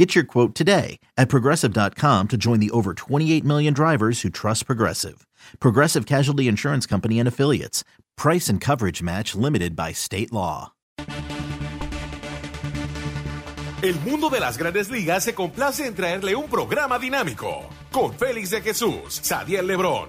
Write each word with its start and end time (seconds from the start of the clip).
Get 0.00 0.14
your 0.14 0.24
quote 0.24 0.54
today 0.54 0.98
at 1.18 1.28
progressive.com 1.28 2.28
to 2.28 2.38
join 2.38 2.58
the 2.58 2.70
over 2.70 2.94
28 2.94 3.44
million 3.44 3.74
drivers 3.74 4.22
who 4.22 4.30
trust 4.30 4.64
Progressive. 4.64 5.26
Progressive 5.60 6.06
Casualty 6.06 6.48
Insurance 6.48 6.86
Company 6.86 7.18
and 7.18 7.28
Affiliates. 7.28 7.84
Price 8.16 8.48
and 8.48 8.62
coverage 8.62 9.02
match 9.02 9.34
limited 9.34 9.76
by 9.76 9.92
state 9.92 10.32
law. 10.32 10.72
El 13.82 13.94
mundo 14.06 14.30
de 14.30 14.40
las 14.40 14.56
grandes 14.56 14.88
ligas 14.88 15.24
se 15.24 15.34
complace 15.34 15.86
en 15.86 15.94
traerle 15.94 16.34
un 16.34 16.48
programa 16.48 16.98
dinámico 16.98 17.68
con 17.92 18.14
Félix 18.14 18.48
de 18.48 18.62
Jesús, 18.62 19.20
Sadiel 19.22 19.66
Lebrón, 19.66 20.08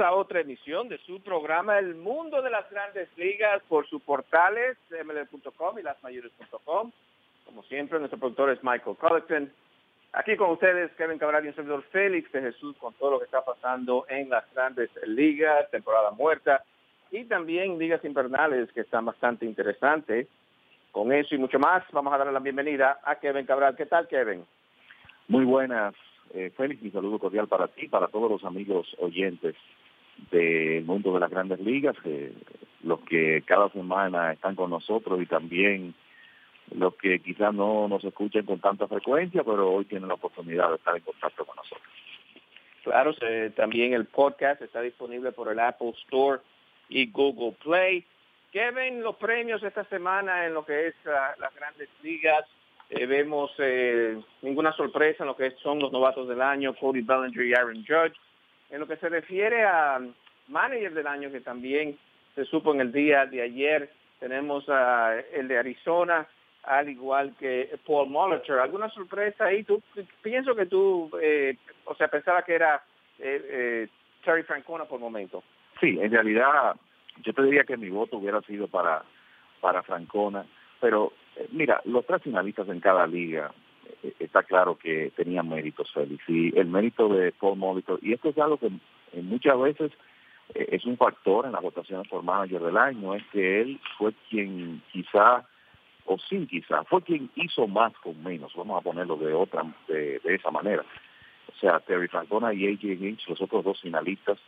A 0.00 0.12
otra 0.12 0.40
emisión 0.40 0.88
de 0.88 0.98
su 0.98 1.20
programa 1.20 1.78
El 1.78 1.94
Mundo 1.94 2.40
de 2.42 2.50
las 2.50 2.68
Grandes 2.70 3.08
Ligas 3.18 3.62
por 3.68 3.86
sus 3.86 4.00
portales 4.02 4.78
ml.com 4.90 5.78
y 5.78 5.82
lasmayores.com. 5.82 6.90
Como 7.44 7.62
siempre, 7.64 7.98
nuestro 7.98 8.18
productor 8.18 8.50
es 8.50 8.64
Michael 8.64 8.96
Collington. 8.96 9.52
Aquí 10.12 10.36
con 10.36 10.50
ustedes, 10.50 10.90
Kevin 10.92 11.18
Cabral 11.18 11.44
y 11.44 11.48
un 11.48 11.54
servidor 11.54 11.82
Félix 11.90 12.32
de 12.32 12.40
Jesús 12.40 12.76
con 12.78 12.94
todo 12.94 13.12
lo 13.12 13.18
que 13.18 13.26
está 13.26 13.44
pasando 13.44 14.06
en 14.08 14.30
las 14.30 14.44
Grandes 14.54 14.90
Ligas, 15.06 15.70
temporada 15.70 16.10
muerta 16.12 16.64
y 17.10 17.24
también 17.24 17.78
ligas 17.78 18.04
invernales 18.04 18.72
que 18.72 18.80
están 18.80 19.04
bastante 19.04 19.44
interesantes. 19.44 20.28
Con 20.92 21.12
eso 21.12 21.34
y 21.34 21.38
mucho 21.38 21.58
más, 21.58 21.84
vamos 21.92 22.12
a 22.12 22.18
darle 22.18 22.32
la 22.32 22.40
bienvenida 22.40 23.00
a 23.04 23.16
Kevin 23.16 23.46
Cabral. 23.46 23.76
¿Qué 23.76 23.86
tal, 23.86 24.08
Kevin? 24.08 24.44
Muy 25.28 25.44
buenas, 25.44 25.94
eh, 26.32 26.50
Félix, 26.56 26.82
mi 26.82 26.90
saludo 26.90 27.18
cordial 27.18 27.46
para 27.46 27.68
ti, 27.68 27.86
para 27.86 28.08
todos 28.08 28.30
los 28.30 28.44
amigos 28.44 28.88
oyentes 28.98 29.54
del 30.30 30.84
mundo 30.84 31.12
de 31.14 31.20
las 31.20 31.30
grandes 31.30 31.60
ligas, 31.60 31.96
eh, 32.04 32.32
los 32.82 33.00
que 33.00 33.42
cada 33.46 33.68
semana 33.70 34.32
están 34.32 34.54
con 34.54 34.70
nosotros 34.70 35.20
y 35.20 35.26
también 35.26 35.94
los 36.74 36.94
que 36.94 37.20
quizás 37.20 37.52
no 37.52 37.88
nos 37.88 38.04
escuchen 38.04 38.46
con 38.46 38.60
tanta 38.60 38.86
frecuencia, 38.86 39.42
pero 39.44 39.70
hoy 39.70 39.84
tienen 39.84 40.08
la 40.08 40.14
oportunidad 40.14 40.68
de 40.68 40.76
estar 40.76 40.96
en 40.96 41.02
contacto 41.02 41.44
con 41.44 41.56
nosotros. 41.56 41.88
Claro, 42.84 43.14
eh, 43.20 43.50
también 43.54 43.92
el 43.92 44.06
podcast 44.06 44.62
está 44.62 44.80
disponible 44.80 45.32
por 45.32 45.50
el 45.50 45.58
Apple 45.60 45.92
Store 46.04 46.40
y 46.88 47.10
Google 47.10 47.56
Play. 47.62 48.04
Kevin, 48.52 49.02
los 49.02 49.16
premios 49.16 49.62
esta 49.62 49.84
semana 49.84 50.46
en 50.46 50.54
lo 50.54 50.64
que 50.64 50.88
es 50.88 50.94
las 51.04 51.54
grandes 51.54 51.88
ligas, 52.02 52.44
eh, 52.90 53.06
vemos 53.06 53.52
eh, 53.58 54.20
ninguna 54.42 54.72
sorpresa 54.72 55.22
en 55.22 55.28
lo 55.28 55.36
que 55.36 55.52
son 55.62 55.78
los 55.78 55.92
novatos 55.92 56.28
del 56.28 56.42
año, 56.42 56.74
Cody 56.74 57.02
Bellinger 57.02 57.46
y 57.46 57.54
Aaron 57.54 57.84
Judge. 57.86 58.16
En 58.70 58.80
lo 58.80 58.86
que 58.86 58.96
se 58.96 59.08
refiere 59.08 59.64
a 59.64 60.00
manager 60.48 60.94
del 60.94 61.06
año, 61.06 61.30
que 61.30 61.40
también 61.40 61.98
se 62.34 62.44
supo 62.44 62.72
en 62.72 62.80
el 62.80 62.92
día 62.92 63.26
de 63.26 63.42
ayer, 63.42 63.90
tenemos 64.18 64.68
a 64.68 65.18
el 65.32 65.48
de 65.48 65.58
Arizona, 65.58 66.26
al 66.62 66.88
igual 66.88 67.34
que 67.38 67.70
Paul 67.86 68.10
Molitor. 68.10 68.60
¿Alguna 68.60 68.88
sorpresa 68.90 69.46
ahí? 69.46 69.64
Tú, 69.64 69.82
pienso 70.22 70.54
que 70.54 70.66
tú, 70.66 71.10
eh, 71.20 71.56
o 71.84 71.94
sea, 71.94 72.08
pensaba 72.08 72.42
que 72.42 72.54
era 72.54 72.82
eh, 73.18 73.42
eh, 73.48 73.88
Terry 74.24 74.42
Francona 74.42 74.84
por 74.84 75.00
momento. 75.00 75.42
Sí, 75.80 75.98
en 76.00 76.10
realidad 76.10 76.76
yo 77.22 77.32
te 77.32 77.42
diría 77.42 77.64
que 77.64 77.76
mi 77.76 77.88
voto 77.88 78.18
hubiera 78.18 78.40
sido 78.42 78.68
para, 78.68 79.02
para 79.60 79.82
Francona, 79.82 80.44
pero 80.80 81.12
eh, 81.36 81.48
mira, 81.52 81.80
los 81.84 82.06
tres 82.06 82.22
finalistas 82.22 82.68
en 82.68 82.80
cada 82.80 83.06
liga, 83.06 83.52
está 84.18 84.42
claro 84.42 84.76
que 84.76 85.12
tenían 85.16 85.48
méritos, 85.48 85.90
Félix. 85.92 86.22
Y 86.28 86.58
el 86.58 86.66
mérito 86.66 87.08
de 87.08 87.32
Paul 87.32 87.58
Molitor, 87.58 87.98
y 88.02 88.12
esto 88.12 88.30
es 88.30 88.38
algo 88.38 88.58
que 88.58 88.66
eh, 88.66 89.22
muchas 89.22 89.58
veces 89.58 89.92
es 90.52 90.84
un 90.84 90.96
factor 90.96 91.46
en 91.46 91.52
las 91.52 91.62
votaciones 91.62 92.08
por 92.08 92.24
manager 92.24 92.60
del 92.60 92.76
año, 92.76 93.14
es 93.14 93.22
que 93.32 93.60
él 93.60 93.80
fue 93.96 94.12
quien 94.28 94.82
quizá, 94.92 95.46
o 96.06 96.18
sin 96.18 96.48
quizá, 96.48 96.82
fue 96.84 97.02
quien 97.02 97.30
hizo 97.36 97.68
más 97.68 97.92
con 97.98 98.20
menos, 98.24 98.52
vamos 98.56 98.80
a 98.80 98.82
ponerlo 98.82 99.16
de 99.16 99.32
otra, 99.32 99.62
de, 99.86 100.18
de 100.18 100.34
esa 100.34 100.50
manera. 100.50 100.84
O 101.54 101.58
sea, 101.60 101.78
Terry 101.78 102.08
Francona 102.08 102.52
y 102.52 102.66
AJ 102.66 102.82
Hinch, 102.82 103.28
los 103.28 103.40
otros 103.40 103.64
dos 103.64 103.80
finalistas, 103.80 104.38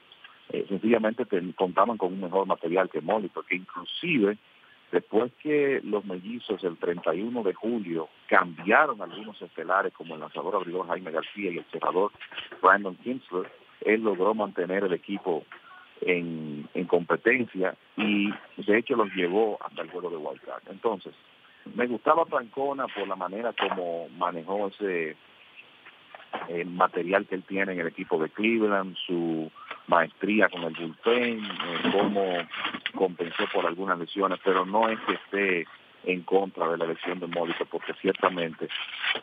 eh, 0.50 0.66
sencillamente 0.68 1.24
contaban 1.54 1.96
con 1.96 2.12
un 2.12 2.20
mejor 2.20 2.46
material 2.46 2.90
que 2.90 3.00
Molitor, 3.00 3.44
que 3.46 3.56
inclusive 3.56 4.36
Después 4.92 5.32
que 5.42 5.80
los 5.82 6.04
mellizos 6.04 6.62
el 6.62 6.76
31 6.76 7.42
de 7.42 7.54
julio 7.54 8.10
cambiaron 8.28 9.00
algunos 9.00 9.40
estelares 9.40 9.94
como 9.94 10.14
el 10.14 10.20
lanzador 10.20 10.54
abridor 10.54 10.86
Jaime 10.86 11.10
García 11.10 11.50
y 11.50 11.58
el 11.58 11.64
cerrador 11.72 12.12
Brandon 12.60 12.96
Kinsler, 12.96 13.50
él 13.80 14.02
logró 14.02 14.34
mantener 14.34 14.84
el 14.84 14.92
equipo 14.92 15.44
en, 16.02 16.68
en 16.74 16.84
competencia 16.84 17.74
y 17.96 18.30
de 18.58 18.78
hecho 18.78 18.94
los 18.94 19.10
llevó 19.14 19.58
hasta 19.64 19.80
el 19.80 19.90
juego 19.90 20.10
de 20.10 20.18
Wildcard. 20.18 20.62
Entonces, 20.70 21.14
me 21.74 21.86
gustaba 21.86 22.26
Francona 22.26 22.86
por 22.88 23.08
la 23.08 23.16
manera 23.16 23.54
como 23.54 24.10
manejó 24.10 24.68
ese 24.68 25.16
eh, 26.48 26.64
material 26.66 27.26
que 27.26 27.36
él 27.36 27.44
tiene 27.44 27.72
en 27.72 27.80
el 27.80 27.86
equipo 27.86 28.18
de 28.18 28.28
Cleveland, 28.28 28.94
su 29.06 29.50
maestría 29.86 30.48
con 30.48 30.62
el 30.62 30.74
bullpen, 30.74 31.44
eh, 31.44 31.90
cómo 31.92 32.38
compensó 32.94 33.44
por 33.52 33.66
algunas 33.66 33.98
lesiones, 33.98 34.38
pero 34.44 34.64
no 34.64 34.88
es 34.88 34.98
que 35.00 35.14
esté 35.14 35.66
en 36.04 36.22
contra 36.22 36.68
de 36.68 36.78
la 36.78 36.84
elección 36.84 37.20
de 37.20 37.26
Módico, 37.26 37.64
porque 37.66 37.94
ciertamente 38.00 38.68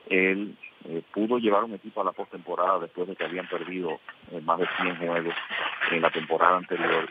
él 0.09 0.55
eh, 0.85 1.01
pudo 1.13 1.37
llevar 1.37 1.65
un 1.65 1.73
equipo 1.73 2.01
a 2.01 2.05
la 2.05 2.11
postemporada 2.13 2.79
después 2.79 3.07
de 3.07 3.15
que 3.15 3.25
habían 3.25 3.47
perdido 3.47 3.99
eh, 4.31 4.39
más 4.41 4.59
de 4.59 4.67
100 4.81 4.97
juegos 4.97 5.35
en 5.91 6.01
la 6.01 6.09
temporada 6.09 6.57
anterior 6.57 7.07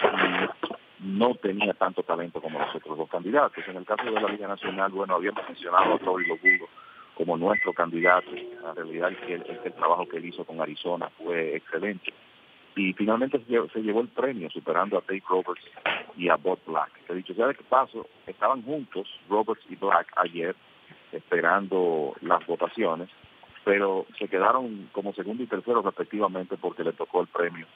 no 1.00 1.34
tenía 1.36 1.72
tanto 1.74 2.02
talento 2.02 2.40
como 2.40 2.58
los 2.58 2.74
otros 2.74 2.98
dos 2.98 3.08
candidatos. 3.08 3.62
En 3.68 3.76
el 3.76 3.84
caso 3.84 4.04
de 4.04 4.20
la 4.20 4.28
Liga 4.28 4.48
Nacional, 4.48 4.90
bueno, 4.90 5.14
habíamos 5.14 5.46
mencionado 5.48 5.94
a 5.94 5.98
Tori 5.98 6.26
Lobudo 6.26 6.68
como 7.14 7.36
nuestro 7.36 7.72
candidato. 7.72 8.30
La 8.62 8.74
realidad 8.74 9.12
es 9.12 9.18
que 9.18 9.34
el 9.34 9.72
trabajo 9.74 10.08
que 10.08 10.16
él 10.16 10.24
hizo 10.24 10.44
con 10.44 10.60
Arizona 10.60 11.08
fue 11.16 11.56
excelente 11.56 12.12
y 12.78 12.92
finalmente 12.92 13.40
se 13.40 13.82
llevó, 13.82 14.00
el 14.00 14.08
premio 14.08 14.48
superando 14.50 14.96
a 14.96 15.02
Dave 15.06 15.22
Roberts 15.28 15.64
y 16.16 16.28
a 16.28 16.36
Bob 16.36 16.60
Black. 16.66 16.90
He 17.08 17.14
dicho, 17.14 17.34
¿sabes 17.34 17.56
qué 17.56 17.64
pasó? 17.68 18.06
Estaban 18.26 18.62
juntos 18.62 19.08
Roberts 19.28 19.64
y 19.68 19.74
Black 19.74 20.06
ayer 20.16 20.54
esperando 21.10 22.14
las 22.20 22.46
votaciones, 22.46 23.08
pero 23.64 24.06
se 24.18 24.28
quedaron 24.28 24.88
como 24.92 25.12
segundo 25.12 25.42
y 25.42 25.46
tercero 25.46 25.82
respectivamente 25.82 26.56
porque 26.56 26.84
le 26.84 26.92
tocó 26.92 27.20
el 27.22 27.26
premio 27.26 27.66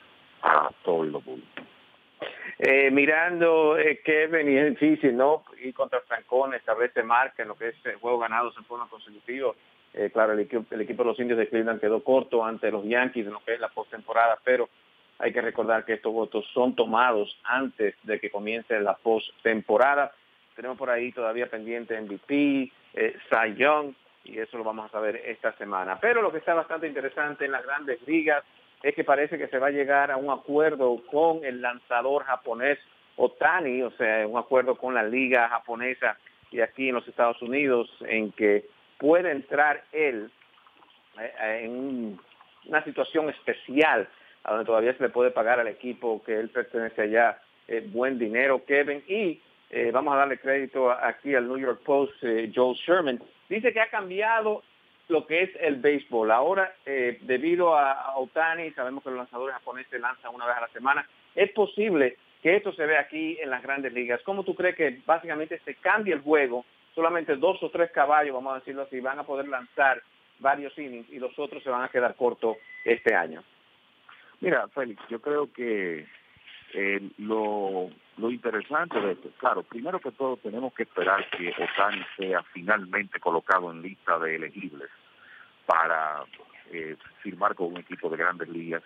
a 0.42 0.70
Toby 0.84 1.10
Lobull. 1.10 1.42
Eh, 2.58 2.90
mirando 2.92 3.76
eh, 3.76 4.00
Kevin, 4.04 4.48
y 4.48 4.56
es 4.56 4.70
difícil, 4.78 5.16
¿no? 5.16 5.42
Y 5.64 5.72
contra 5.72 6.00
Francón 6.02 6.54
establece 6.54 7.02
marca 7.02 7.42
en 7.42 7.48
lo 7.48 7.56
que 7.56 7.68
es 7.68 7.86
el 7.86 7.96
juego 7.96 8.20
ganado 8.20 8.52
en 8.56 8.64
forma 8.64 8.88
consecutiva. 8.88 9.52
Eh, 9.94 10.10
claro, 10.12 10.34
el 10.34 10.40
equipo, 10.40 10.64
el 10.70 10.80
equipo 10.80 11.02
de 11.02 11.08
los 11.08 11.18
indios 11.18 11.38
de 11.38 11.48
Cleveland 11.48 11.80
quedó 11.80 12.04
corto 12.04 12.44
ante 12.44 12.70
los 12.70 12.84
Yankees 12.84 13.26
en 13.26 13.32
lo 13.32 13.44
que 13.44 13.54
es 13.54 13.60
la 13.60 13.68
postemporada, 13.68 14.38
pero 14.44 14.68
hay 15.22 15.32
que 15.32 15.40
recordar 15.40 15.84
que 15.84 15.92
estos 15.92 16.12
votos 16.12 16.44
son 16.52 16.74
tomados 16.74 17.38
antes 17.44 17.94
de 18.02 18.18
que 18.18 18.28
comience 18.28 18.78
la 18.80 18.94
postemporada. 18.94 20.10
tenemos 20.56 20.76
por 20.76 20.90
ahí 20.90 21.12
todavía 21.12 21.46
pendiente 21.46 21.98
MVP, 21.98 22.72
eh, 22.94 23.16
Young, 23.56 23.94
y 24.24 24.40
eso 24.40 24.58
lo 24.58 24.64
vamos 24.64 24.86
a 24.86 24.88
saber 24.88 25.22
esta 25.24 25.52
semana. 25.52 25.96
Pero 26.00 26.22
lo 26.22 26.32
que 26.32 26.38
está 26.38 26.54
bastante 26.54 26.88
interesante 26.88 27.44
en 27.44 27.52
las 27.52 27.64
grandes 27.64 28.02
ligas 28.04 28.42
es 28.82 28.96
que 28.96 29.04
parece 29.04 29.38
que 29.38 29.46
se 29.46 29.58
va 29.58 29.68
a 29.68 29.70
llegar 29.70 30.10
a 30.10 30.16
un 30.16 30.28
acuerdo 30.28 31.00
con 31.08 31.44
el 31.44 31.62
lanzador 31.62 32.24
japonés 32.24 32.80
Otani, 33.14 33.82
o 33.82 33.92
sea, 33.92 34.26
un 34.26 34.36
acuerdo 34.36 34.74
con 34.74 34.92
la 34.92 35.04
liga 35.04 35.48
japonesa 35.48 36.18
y 36.50 36.60
aquí 36.60 36.88
en 36.88 36.96
los 36.96 37.06
Estados 37.06 37.40
Unidos 37.42 37.88
en 38.00 38.32
que 38.32 38.64
puede 38.98 39.30
entrar 39.30 39.84
él 39.92 40.32
eh, 41.20 41.32
eh, 41.42 41.60
en 41.64 42.18
una 42.66 42.82
situación 42.82 43.30
especial 43.30 44.08
a 44.44 44.50
donde 44.50 44.66
todavía 44.66 44.94
se 44.94 45.02
le 45.02 45.08
puede 45.08 45.30
pagar 45.30 45.60
al 45.60 45.68
equipo 45.68 46.22
que 46.24 46.38
él 46.38 46.48
pertenece 46.48 47.02
allá 47.02 47.38
eh, 47.68 47.86
buen 47.92 48.18
dinero, 48.18 48.64
Kevin, 48.66 49.02
y 49.06 49.40
vamos 49.90 50.12
a 50.12 50.18
darle 50.18 50.38
crédito 50.38 50.90
aquí 50.90 51.34
al 51.34 51.48
New 51.48 51.56
York 51.56 51.80
Post, 51.82 52.12
Joel 52.54 52.76
Sherman, 52.76 53.22
dice 53.48 53.72
que 53.72 53.80
ha 53.80 53.88
cambiado 53.88 54.62
lo 55.08 55.26
que 55.26 55.44
es 55.44 55.50
el 55.60 55.76
béisbol. 55.76 56.30
Ahora, 56.30 56.74
debido 56.84 57.74
a, 57.74 58.18
Otani, 58.18 58.70
sabemos 58.72 59.02
que 59.02 59.08
los 59.08 59.20
lanzadores 59.20 59.54
japoneses 59.54 59.98
lanzan 59.98 60.34
una 60.34 60.46
vez 60.46 60.56
a 60.58 60.60
la 60.60 60.68
semana, 60.68 61.08
es 61.34 61.50
posible 61.52 62.18
que 62.42 62.56
esto 62.56 62.72
se 62.72 62.84
ve 62.84 62.98
aquí 62.98 63.38
en 63.40 63.50
las 63.50 63.62
grandes 63.62 63.92
ligas. 63.92 64.20
¿Cómo 64.24 64.42
tú 64.42 64.54
crees 64.54 64.74
que 64.74 65.00
básicamente 65.06 65.60
se 65.64 65.76
cambia 65.76 66.14
el 66.14 66.20
juego? 66.20 66.64
Solamente 66.94 67.36
dos 67.36 67.62
o 67.62 67.70
tres 67.70 67.90
caballos, 67.92 68.34
vamos 68.34 68.52
a 68.52 68.58
decirlo 68.58 68.82
así, 68.82 69.00
van 69.00 69.18
a 69.18 69.24
poder 69.24 69.48
lanzar 69.48 70.02
varios 70.40 70.76
innings 70.76 71.08
y 71.10 71.18
los 71.18 71.38
otros 71.38 71.62
se 71.62 71.70
van 71.70 71.84
a 71.84 71.88
quedar 71.88 72.16
cortos 72.16 72.56
este 72.84 73.14
año. 73.14 73.42
Mira, 74.42 74.66
Félix, 74.74 75.00
yo 75.08 75.20
creo 75.20 75.52
que 75.52 76.04
eh, 76.74 77.10
lo, 77.18 77.88
lo 78.16 78.30
interesante 78.30 79.00
de 79.00 79.12
esto, 79.12 79.30
claro, 79.38 79.62
primero 79.62 80.00
que 80.00 80.10
todo 80.10 80.36
tenemos 80.36 80.74
que 80.74 80.82
esperar 80.82 81.30
que 81.30 81.50
Otani 81.50 82.04
sea 82.16 82.42
finalmente 82.52 83.20
colocado 83.20 83.70
en 83.70 83.82
lista 83.82 84.18
de 84.18 84.34
elegibles 84.34 84.90
para 85.64 86.24
eh, 86.72 86.96
firmar 87.22 87.54
con 87.54 87.68
un 87.68 87.76
equipo 87.78 88.10
de 88.10 88.16
grandes 88.16 88.48
ligas 88.48 88.82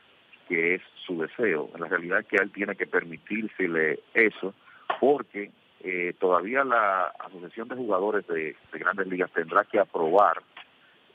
que 0.47 0.75
es 0.75 0.83
su 1.07 1.23
deseo. 1.23 1.71
En 1.75 1.81
la 1.81 1.89
realidad 1.89 2.27
que 2.27 2.37
él 2.37 2.53
tiene 2.53 2.77
que 2.77 2.87
permitírsele 2.87 4.01
eso 4.13 4.53
porque 5.01 5.51
eh, 5.81 6.15
todavía 6.19 6.65
la 6.65 7.15
Asociación 7.19 7.69
de 7.69 7.77
Jugadores 7.77 8.27
de, 8.27 8.57
Grandes 8.73 9.07
Ligas 9.07 9.31
tendrá 9.33 9.65
que 9.65 9.79
aprobar 9.79 10.43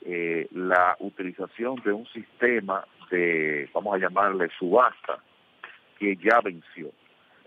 eh, 0.04 0.48
la 0.52 0.96
utilización 1.00 1.76
de 1.84 1.92
un 1.92 2.06
sistema 2.06 2.84
de, 3.10 3.68
vamos 3.72 3.94
a 3.94 3.98
llamarle 3.98 4.48
subasta, 4.58 5.18
que 5.98 6.16
ya 6.16 6.40
venció, 6.40 6.90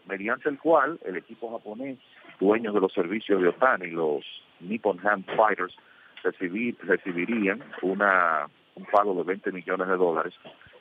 mediante 0.07 0.49
el 0.49 0.57
cual 0.59 0.99
el 1.05 1.17
equipo 1.17 1.51
japonés, 1.51 1.97
dueño 2.39 2.71
de 2.71 2.79
los 2.79 2.93
servicios 2.93 3.41
de 3.41 3.49
Otani, 3.49 3.87
los 3.87 4.23
Nippon 4.59 4.99
Hand 5.05 5.25
Fighters, 5.35 5.75
recibirían 6.23 7.63
una, 7.81 8.47
un 8.75 8.85
pago 8.85 9.13
de 9.15 9.23
20 9.23 9.51
millones 9.51 9.87
de 9.87 9.97
dólares 9.97 10.33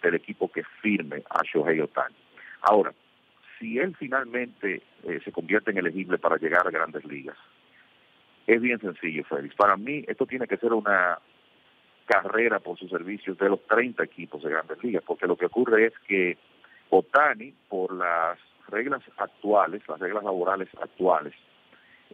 el 0.03 0.15
equipo 0.15 0.51
que 0.51 0.63
firme 0.83 1.23
a 1.31 1.43
Shohei 1.43 1.81
Otani. 1.81 2.15
Ahora, 2.63 2.93
si 3.59 3.79
él 3.79 3.95
finalmente 3.99 4.83
eh, 5.05 5.21
se 5.25 5.33
convierte 5.33 5.71
en 5.71 5.79
elegible 5.79 6.19
para 6.19 6.37
llegar 6.37 6.67
a 6.67 6.71
grandes 6.71 7.05
ligas, 7.05 7.37
es 8.47 8.61
bien 8.61 8.79
sencillo, 8.81 9.25
Félix. 9.25 9.55
Para 9.55 9.77
mí, 9.77 10.05
esto 10.07 10.27
tiene 10.27 10.47
que 10.47 10.59
ser 10.59 10.73
una 10.73 11.19
carrera 12.07 12.61
por 12.61 12.79
sus 12.79 12.91
servicios 12.91 13.39
de 13.39 13.49
los 13.49 13.63
30 13.67 14.03
equipos 14.05 14.43
de 14.43 14.51
grandes 14.51 14.83
ligas, 14.83 15.03
porque 15.07 15.27
lo 15.27 15.37
que 15.37 15.47
ocurre 15.47 15.87
es 15.87 15.95
que 16.07 16.37
Otani, 16.91 17.53
por 17.69 17.93
las 17.95 18.39
reglas 18.69 19.03
actuales, 19.17 19.83
las 19.89 19.99
reglas 19.99 20.25
laborales 20.25 20.69
actuales, 20.81 21.35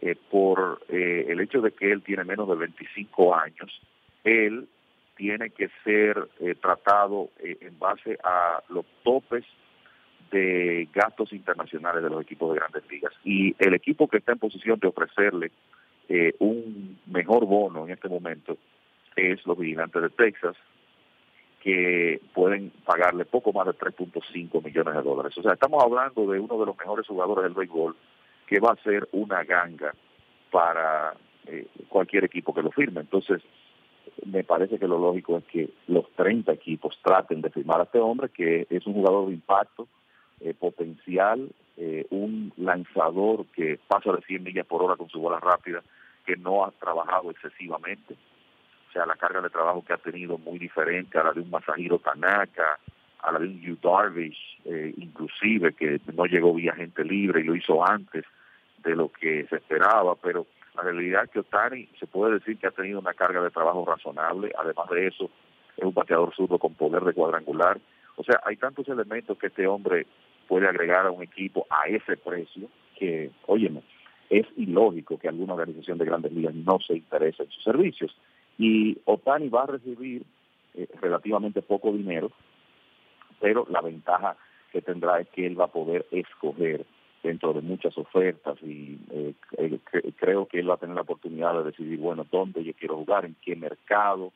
eh, 0.01 0.15
por 0.29 0.81
eh, 0.89 1.25
el 1.29 1.39
hecho 1.41 1.61
de 1.61 1.71
que 1.71 1.91
él 1.91 2.01
tiene 2.01 2.23
menos 2.23 2.47
de 2.49 2.55
25 2.55 3.35
años, 3.35 3.81
él 4.23 4.67
tiene 5.15 5.51
que 5.51 5.69
ser 5.83 6.27
eh, 6.39 6.55
tratado 6.55 7.29
en 7.39 7.77
base 7.77 8.17
a 8.23 8.63
los 8.69 8.85
topes 9.03 9.45
de 10.31 10.87
gastos 10.93 11.33
internacionales 11.33 12.01
de 12.01 12.09
los 12.09 12.21
equipos 12.21 12.53
de 12.53 12.59
grandes 12.59 12.89
ligas. 12.89 13.13
Y 13.23 13.55
el 13.59 13.73
equipo 13.73 14.07
que 14.07 14.17
está 14.17 14.31
en 14.31 14.39
posición 14.39 14.79
de 14.79 14.87
ofrecerle 14.87 15.51
un 16.39 16.99
mejor 17.05 17.45
bono 17.45 17.85
en 17.85 17.93
este 17.93 18.09
momento 18.09 18.57
es 19.15 19.45
los 19.45 19.57
vigilantes 19.57 20.01
de 20.01 20.09
Texas, 20.09 20.55
que 21.61 22.19
pueden 22.33 22.71
pagarle 22.85 23.25
poco 23.25 23.53
más 23.53 23.67
de 23.67 23.73
3.5 23.73 24.63
millones 24.63 24.95
de 24.95 25.01
dólares. 25.01 25.37
O 25.37 25.41
sea, 25.43 25.53
estamos 25.53 25.83
hablando 25.83 26.31
de 26.31 26.39
uno 26.39 26.57
de 26.59 26.65
los 26.65 26.77
mejores 26.77 27.05
jugadores 27.05 27.43
del 27.43 27.53
béisbol 27.53 27.95
que 28.47 28.59
va 28.59 28.71
a 28.71 28.83
ser 28.83 29.07
una 29.11 29.43
ganga 29.43 29.93
para 30.49 31.13
cualquier 31.89 32.25
equipo 32.25 32.53
que 32.53 32.61
lo 32.61 32.71
firme. 32.71 33.01
Entonces, 33.01 33.41
me 34.25 34.43
parece 34.43 34.77
que 34.77 34.87
lo 34.87 34.99
lógico 34.99 35.37
es 35.37 35.43
que 35.45 35.69
los 35.87 36.09
30 36.15 36.51
equipos 36.51 36.97
traten 37.03 37.41
de 37.41 37.49
firmar 37.49 37.81
a 37.81 37.83
este 37.83 37.99
hombre, 37.99 38.29
que 38.29 38.67
es 38.69 38.85
un 38.85 38.93
jugador 38.93 39.27
de 39.27 39.33
impacto, 39.33 39.87
eh, 40.41 40.53
potencial, 40.53 41.49
eh, 41.77 42.05
un 42.09 42.51
lanzador 42.57 43.45
que 43.47 43.79
pasa 43.87 44.11
de 44.11 44.21
100 44.21 44.43
millas 44.43 44.65
por 44.65 44.83
hora 44.83 44.95
con 44.95 45.09
su 45.09 45.19
bola 45.19 45.39
rápida, 45.39 45.81
que 46.25 46.35
no 46.35 46.65
ha 46.65 46.71
trabajado 46.71 47.31
excesivamente. 47.31 48.15
O 48.91 48.93
sea, 48.93 49.05
la 49.05 49.15
carga 49.15 49.39
de 49.39 49.49
trabajo 49.49 49.85
que 49.85 49.93
ha 49.93 49.97
tenido 49.97 50.37
muy 50.37 50.59
diferente 50.59 51.17
a 51.17 51.23
la 51.23 51.31
de 51.31 51.39
un 51.39 51.49
Masahiro 51.49 51.99
Tanaka, 51.99 52.77
a 53.21 53.31
la 53.31 53.39
de 53.39 53.47
un 53.47 53.61
Yu 53.61 53.77
Darvish, 53.81 54.59
eh, 54.65 54.93
inclusive, 54.97 55.71
que 55.71 56.01
no 56.13 56.25
llegó 56.25 56.53
vía 56.53 56.73
gente 56.73 57.05
libre 57.05 57.39
y 57.39 57.45
lo 57.45 57.55
hizo 57.55 57.87
antes 57.87 58.25
de 58.83 58.93
lo 58.93 59.09
que 59.09 59.47
se 59.47 59.55
esperaba, 59.55 60.15
pero 60.15 60.45
la 60.75 60.83
realidad 60.83 61.23
es 61.23 61.29
que 61.29 61.39
Otani 61.39 61.87
se 61.97 62.05
puede 62.05 62.33
decir 62.33 62.57
que 62.57 62.67
ha 62.67 62.71
tenido 62.71 62.99
una 62.99 63.13
carga 63.13 63.41
de 63.41 63.49
trabajo 63.49 63.85
razonable, 63.85 64.51
además 64.57 64.89
de 64.89 65.07
eso 65.07 65.29
es 65.77 65.83
un 65.85 65.93
bateador 65.93 66.35
zurdo 66.35 66.59
con 66.59 66.73
poder 66.73 67.03
de 67.03 67.13
cuadrangular. 67.13 67.79
O 68.17 68.23
sea, 68.23 68.41
hay 68.43 68.57
tantos 68.57 68.89
elementos 68.89 69.37
que 69.37 69.47
este 69.47 69.67
hombre 69.67 70.05
puede 70.49 70.67
agregar 70.67 71.05
a 71.05 71.11
un 71.11 71.23
equipo 71.23 71.65
a 71.69 71.87
ese 71.87 72.17
precio 72.17 72.67
que, 72.97 73.31
óyeme, 73.47 73.83
es 74.29 74.45
ilógico 74.57 75.17
que 75.17 75.27
alguna 75.27 75.53
organización 75.53 75.97
de 75.97 76.05
grandes 76.05 76.31
ligas 76.33 76.53
no 76.55 76.79
se 76.79 76.95
interese 76.97 77.43
en 77.43 77.49
sus 77.51 77.63
servicios. 77.63 78.15
Y 78.61 78.99
Otani 79.05 79.49
va 79.49 79.63
a 79.63 79.65
recibir 79.65 80.23
eh, 80.75 80.87
relativamente 81.01 81.63
poco 81.63 81.91
dinero, 81.91 82.31
pero 83.39 83.65
la 83.71 83.81
ventaja 83.81 84.37
que 84.71 84.83
tendrá 84.83 85.19
es 85.19 85.27
que 85.29 85.47
él 85.47 85.59
va 85.59 85.65
a 85.65 85.71
poder 85.71 86.05
escoger 86.11 86.85
dentro 87.23 87.53
de 87.53 87.61
muchas 87.61 87.97
ofertas 87.97 88.61
y 88.61 88.99
eh, 89.09 89.33
eh, 89.57 89.79
creo 90.15 90.45
que 90.45 90.59
él 90.59 90.69
va 90.69 90.75
a 90.75 90.77
tener 90.77 90.95
la 90.95 91.01
oportunidad 91.01 91.55
de 91.55 91.71
decidir, 91.71 91.97
bueno, 91.97 92.23
dónde 92.31 92.63
yo 92.63 92.73
quiero 92.75 92.97
jugar, 92.97 93.25
en 93.25 93.35
qué 93.41 93.55
mercado, 93.55 94.31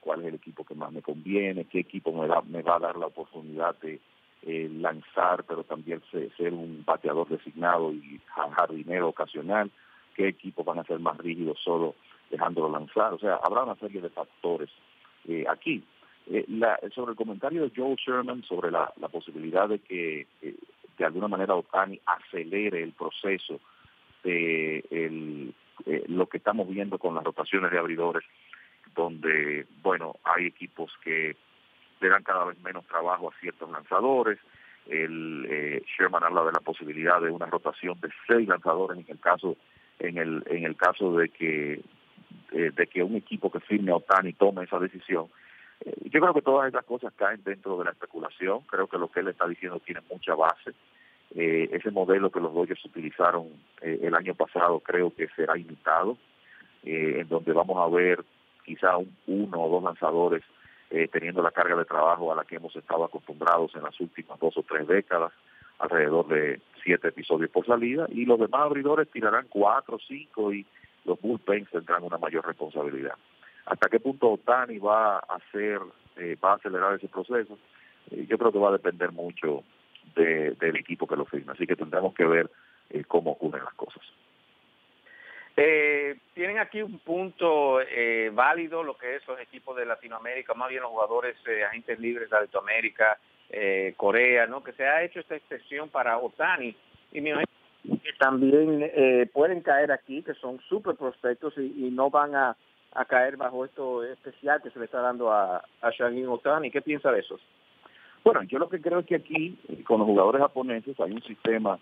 cuál 0.00 0.22
es 0.22 0.28
el 0.28 0.36
equipo 0.36 0.64
que 0.64 0.74
más 0.74 0.90
me 0.90 1.02
conviene, 1.02 1.66
qué 1.66 1.80
equipo 1.80 2.12
me, 2.12 2.28
me 2.48 2.62
va 2.62 2.76
a 2.76 2.80
dar 2.80 2.96
la 2.96 3.08
oportunidad 3.08 3.76
de 3.80 4.00
eh, 4.40 4.70
lanzar, 4.72 5.44
pero 5.44 5.64
también 5.64 6.00
ser, 6.10 6.54
un 6.54 6.82
bateador 6.86 7.28
designado 7.28 7.92
y 7.92 8.22
jardinero 8.54 9.08
ocasional, 9.08 9.70
qué 10.14 10.28
equipos 10.28 10.64
van 10.64 10.78
a 10.78 10.84
ser 10.84 10.98
más 10.98 11.18
rígidos 11.18 11.58
solo 11.62 11.94
dejándolo 12.30 12.70
lanzar. 12.70 13.14
O 13.14 13.18
sea, 13.18 13.36
habrá 13.42 13.64
una 13.64 13.76
serie 13.76 14.00
de 14.00 14.10
factores 14.10 14.70
aquí. 15.48 15.82
sobre 16.94 17.12
el 17.12 17.16
comentario 17.16 17.62
de 17.62 17.72
Joe 17.74 17.96
Sherman 17.96 18.42
sobre 18.44 18.70
la, 18.70 18.92
la 19.00 19.08
posibilidad 19.08 19.68
de 19.68 19.78
que 19.80 20.26
de 20.98 21.04
alguna 21.04 21.28
manera 21.28 21.54
Otani 21.54 22.00
acelere 22.06 22.82
el 22.82 22.92
proceso 22.92 23.60
de 24.24 24.84
eh, 25.86 26.04
lo 26.08 26.26
que 26.26 26.38
estamos 26.38 26.68
viendo 26.68 26.98
con 26.98 27.14
las 27.14 27.24
rotaciones 27.24 27.70
de 27.70 27.78
abridores, 27.78 28.24
donde, 28.94 29.66
bueno, 29.82 30.16
hay 30.24 30.46
equipos 30.46 30.90
que 31.04 31.36
le 32.00 32.08
dan 32.08 32.22
cada 32.22 32.46
vez 32.46 32.58
menos 32.60 32.86
trabajo 32.86 33.30
a 33.30 33.40
ciertos 33.40 33.70
lanzadores. 33.70 34.38
El 34.86 35.46
eh, 35.50 35.82
Sherman 35.96 36.24
habla 36.24 36.44
de 36.44 36.52
la 36.52 36.60
posibilidad 36.60 37.20
de 37.20 37.30
una 37.30 37.46
rotación 37.46 37.98
de 38.00 38.08
seis 38.26 38.48
lanzadores 38.48 38.98
en 38.98 39.06
el 39.08 39.20
caso 39.20 39.56
en 39.98 40.18
el 40.18 40.44
en 40.46 40.64
el 40.64 40.76
caso 40.76 41.16
de 41.16 41.30
que 41.30 41.80
eh, 42.52 42.70
de 42.74 42.86
que 42.86 43.02
un 43.02 43.16
equipo 43.16 43.50
que 43.50 43.60
firme 43.60 43.92
a 43.92 43.96
Otani 43.96 44.32
tome 44.32 44.64
esa 44.64 44.78
decisión. 44.78 45.26
yo 46.04 46.20
creo 46.20 46.34
que 46.34 46.42
todas 46.42 46.68
esas 46.68 46.84
cosas 46.84 47.12
caen 47.16 47.42
dentro 47.44 47.78
de 47.78 47.84
la 47.84 47.90
especulación. 47.90 48.60
Creo 48.70 48.86
que 48.86 48.98
lo 48.98 49.08
que 49.08 49.20
él 49.20 49.28
está 49.28 49.46
diciendo 49.46 49.80
tiene 49.80 50.00
mucha 50.10 50.34
base. 50.34 50.72
Eh, 51.34 51.68
ese 51.72 51.90
modelo 51.90 52.30
que 52.30 52.40
los 52.40 52.54
Dodgers 52.54 52.84
utilizaron 52.84 53.48
eh, 53.82 53.98
el 54.02 54.14
año 54.14 54.34
pasado 54.34 54.80
creo 54.80 55.12
que 55.14 55.28
será 55.36 55.58
imitado, 55.58 56.16
eh, 56.84 57.18
en 57.20 57.28
donde 57.28 57.52
vamos 57.52 57.76
a 57.76 57.94
ver 57.94 58.24
quizá 58.64 58.96
uno 59.26 59.60
o 59.60 59.68
dos 59.68 59.82
lanzadores 59.82 60.42
teniendo 61.10 61.42
la 61.42 61.50
carga 61.50 61.74
de 61.74 61.84
trabajo 61.84 62.32
a 62.32 62.36
la 62.36 62.44
que 62.44 62.56
hemos 62.56 62.74
estado 62.76 63.04
acostumbrados 63.04 63.74
en 63.74 63.82
las 63.82 63.98
últimas 64.00 64.38
dos 64.38 64.56
o 64.56 64.62
tres 64.62 64.86
décadas, 64.86 65.32
alrededor 65.80 66.28
de 66.28 66.60
siete 66.84 67.08
episodios 67.08 67.50
por 67.50 67.66
salida, 67.66 68.06
y 68.08 68.24
los 68.24 68.38
demás 68.38 68.62
abridores 68.62 69.10
tirarán 69.10 69.46
cuatro 69.48 69.98
cinco 70.06 70.52
y 70.52 70.64
los 71.06 71.20
bullpens 71.20 71.70
tendrán 71.70 72.02
una 72.02 72.18
mayor 72.18 72.46
responsabilidad. 72.46 73.14
¿Hasta 73.66 73.88
qué 73.88 74.00
punto 74.00 74.32
Otani 74.32 74.78
va 74.78 75.16
a 75.16 75.36
hacer, 75.36 75.80
va 76.44 76.52
a 76.52 76.54
acelerar 76.54 76.94
ese 76.94 77.08
proceso? 77.08 77.58
yo 78.10 78.38
creo 78.38 78.52
que 78.52 78.58
va 78.58 78.68
a 78.68 78.72
depender 78.72 79.10
mucho 79.10 79.64
del 80.14 80.76
equipo 80.76 81.06
que 81.06 81.16
lo 81.16 81.24
firma. 81.24 81.52
Así 81.52 81.66
que 81.66 81.76
tendremos 81.76 82.14
que 82.14 82.24
ver 82.24 82.50
eh, 82.90 83.04
cómo 83.04 83.32
ocurren 83.32 83.64
las 83.64 83.74
cosas. 83.74 84.02
Eh, 85.56 86.18
tienen 86.34 86.58
aquí 86.58 86.82
un 86.82 86.98
punto 86.98 87.80
eh, 87.80 88.30
válido 88.32 88.82
lo 88.82 88.96
que 88.96 89.16
es 89.16 89.26
los 89.26 89.40
equipos 89.40 89.74
de 89.76 89.86
Latinoamérica, 89.86 90.52
más 90.52 90.68
bien 90.68 90.82
los 90.82 90.90
jugadores 90.90 91.34
eh, 91.46 91.64
agentes 91.64 91.98
libres 91.98 92.28
de 92.28 92.40
Latinoamérica, 92.40 93.18
eh, 93.48 93.94
Corea, 93.96 94.46
¿no? 94.46 94.62
Que 94.62 94.72
se 94.72 94.86
ha 94.86 95.02
hecho 95.02 95.20
esta 95.20 95.34
excepción 95.36 95.88
para 95.88 96.18
Otani 96.18 96.76
y 97.12 97.20
me 97.22 97.32
que 97.82 98.12
también 98.18 98.82
eh, 98.82 99.28
pueden 99.32 99.60
caer 99.60 99.92
aquí, 99.92 100.22
que 100.22 100.34
son 100.34 100.60
súper 100.68 100.96
prospectos 100.96 101.54
y, 101.58 101.90
no 101.90 102.10
van 102.10 102.34
a, 102.34 102.56
a, 102.92 103.04
caer 103.04 103.36
bajo 103.36 103.64
esto 103.64 104.02
especial 104.04 104.60
que 104.62 104.70
se 104.70 104.78
le 104.78 104.86
está 104.86 105.00
dando 105.00 105.32
a, 105.32 105.62
a 105.80 105.90
Shagin 105.90 106.28
Otani. 106.28 106.70
¿Qué 106.70 106.82
piensa 106.82 107.12
de 107.12 107.20
eso? 107.20 107.38
Bueno, 108.24 108.42
yo 108.42 108.58
lo 108.58 108.68
que 108.68 108.80
creo 108.80 108.98
es 108.98 109.06
que 109.06 109.14
aquí, 109.14 109.56
con 109.84 110.00
los 110.00 110.06
jugadores 110.06 110.40
japoneses, 110.40 110.98
hay 110.98 111.12
un 111.12 111.22
sistema 111.22 111.78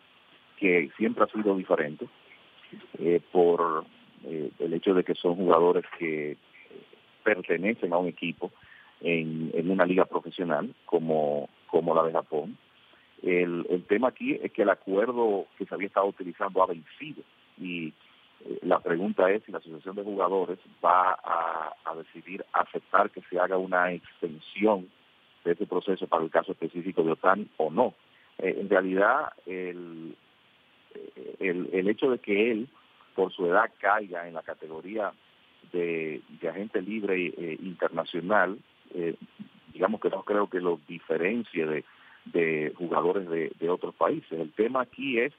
que 0.58 0.90
siempre 0.96 1.24
ha 1.24 1.26
sido 1.28 1.56
diferente 1.56 2.06
eh, 2.98 3.20
por 3.32 3.86
eh, 4.24 4.50
el 4.58 4.74
hecho 4.74 4.94
de 4.94 5.04
que 5.04 5.14
son 5.14 5.36
jugadores 5.36 5.84
que 5.98 6.36
pertenecen 7.22 7.92
a 7.92 7.98
un 7.98 8.08
equipo 8.08 8.50
en, 9.00 9.50
en 9.54 9.70
una 9.70 9.86
liga 9.86 10.04
profesional 10.04 10.74
como, 10.84 11.48
como 11.66 11.94
la 11.94 12.04
de 12.04 12.12
Japón. 12.12 12.58
El, 13.25 13.66
el, 13.71 13.85
tema 13.85 14.09
aquí 14.09 14.38
es 14.43 14.52
que 14.52 14.62
el 14.62 14.71
acuerdo 14.71 15.47
que 15.57 15.64
se 15.64 15.75
había 15.75 15.87
estado 15.87 16.07
utilizando 16.07 16.62
ha 16.62 16.66
vencido 16.66 17.23
y 17.59 17.88
eh, 18.45 18.59
la 18.62 18.81
pregunta 18.81 19.31
es 19.31 19.43
si 19.45 19.52
la 19.52 19.59
Asociación 19.59 19.97
de 19.97 20.02
Jugadores 20.02 20.59
va 20.85 21.19
a, 21.23 21.73
decidir 21.97 22.45
aceptar 22.52 23.09
que 23.11 23.23
se 23.31 23.38
haga 23.38 23.57
una 23.57 23.93
extensión 23.93 24.88
de 25.45 25.52
este 25.52 25.64
proceso 25.64 26.09
para 26.09 26.25
el 26.25 26.31
caso 26.31 26.52
específico 26.52 27.04
de 27.04 27.12
Otani 27.12 27.49
o 27.57 27.71
no. 27.71 27.95
Eh, 28.38 28.57
en 28.61 28.69
realidad, 28.69 29.33
el, 29.47 30.16
el, 31.38 31.71
el 31.73 31.88
hecho 31.88 32.11
de 32.11 32.19
que 32.19 32.50
él, 32.50 32.69
por 33.14 33.33
su 33.33 33.47
edad, 33.47 33.71
caiga 33.78 34.26
en 34.26 34.35
la 34.35 34.43
categoría 34.43 35.12
de, 35.73 36.23
agente 36.49 36.83
libre 36.83 37.33
eh, 37.37 37.57
internacional, 37.62 38.59
eh, 38.95 39.14
digamos 39.73 40.00
que 40.00 40.11
no 40.11 40.23
creo 40.23 40.49
que 40.49 40.61
lo 40.61 40.81
diferencie 40.87 41.66
de, 41.66 41.85
de 42.26 42.73
jugadores 42.76 43.28
de, 43.28 43.52
de, 43.59 43.69
otros 43.71 43.95
países. 43.95 44.33
El 44.33 44.52
tema 44.52 44.83
aquí 44.83 45.19
es 45.19 45.33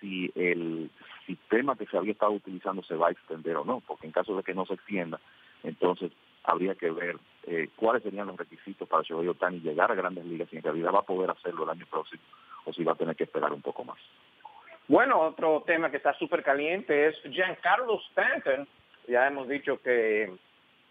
si 0.00 0.30
el 0.34 0.90
sistema 1.26 1.76
que 1.76 1.86
se 1.86 1.96
había 1.96 2.12
estado 2.12 2.32
utilizando 2.32 2.82
se 2.82 2.96
va 2.96 3.08
a 3.08 3.12
extender 3.12 3.56
o 3.56 3.64
no, 3.64 3.80
porque 3.86 4.06
en 4.06 4.12
caso 4.12 4.36
de 4.36 4.42
que 4.42 4.54
no 4.54 4.66
se 4.66 4.74
extienda, 4.74 5.20
entonces 5.62 6.10
habría 6.44 6.74
que 6.74 6.90
ver 6.90 7.16
eh, 7.46 7.68
cuáles 7.76 8.02
serían 8.02 8.26
los 8.26 8.36
requisitos 8.36 8.88
para 8.88 9.02
Shohei 9.02 9.28
Otani 9.28 9.60
llegar 9.60 9.92
a 9.92 9.94
grandes 9.94 10.24
ligas 10.24 10.48
y 10.52 10.56
en 10.56 10.62
realidad 10.62 10.92
va 10.94 11.00
a 11.00 11.02
poder 11.02 11.30
hacerlo 11.30 11.64
el 11.64 11.70
año 11.70 11.86
próximo 11.90 12.22
o 12.64 12.72
si 12.72 12.82
va 12.84 12.92
a 12.92 12.96
tener 12.96 13.16
que 13.16 13.24
esperar 13.24 13.52
un 13.52 13.62
poco 13.62 13.84
más. 13.84 13.98
Bueno, 14.88 15.20
otro 15.20 15.62
tema 15.66 15.90
que 15.90 15.98
está 15.98 16.14
súper 16.14 16.42
caliente 16.42 17.08
es 17.08 17.16
Giancarlo 17.22 18.00
Stanton. 18.08 18.66
Ya 19.06 19.26
hemos 19.26 19.48
dicho 19.48 19.80
que 19.82 20.32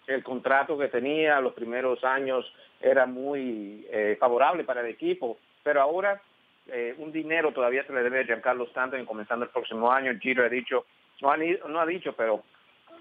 el 0.09 0.23
contrato 0.23 0.77
que 0.77 0.87
tenía 0.87 1.39
los 1.39 1.53
primeros 1.53 2.03
años 2.03 2.51
era 2.81 3.05
muy 3.05 3.85
eh, 3.91 4.17
favorable 4.19 4.63
para 4.63 4.81
el 4.81 4.87
equipo, 4.87 5.37
pero 5.61 5.81
ahora 5.81 6.19
eh, 6.67 6.95
un 6.97 7.11
dinero 7.11 7.51
todavía 7.51 7.85
se 7.85 7.93
le 7.93 8.01
debe 8.01 8.21
a 8.21 8.25
Giancarlo 8.25 8.63
Stanton 8.65 9.05
comenzando 9.05 9.45
el 9.45 9.51
próximo 9.51 9.91
año. 9.91 10.17
Giro 10.19 10.43
ha 10.43 10.49
dicho, 10.49 10.85
no 11.21 11.31
ha, 11.31 11.37
no 11.37 11.79
ha 11.79 11.85
dicho, 11.85 12.13
pero 12.13 12.43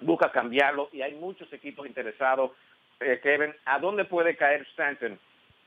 busca 0.02 0.30
cambiarlo 0.30 0.90
y 0.92 1.00
hay 1.00 1.14
muchos 1.14 1.50
equipos 1.50 1.86
interesados. 1.86 2.50
Eh, 3.00 3.20
Kevin, 3.22 3.54
¿a 3.64 3.78
dónde 3.78 4.04
puede 4.04 4.36
caer 4.36 4.62
Stanton 4.72 5.18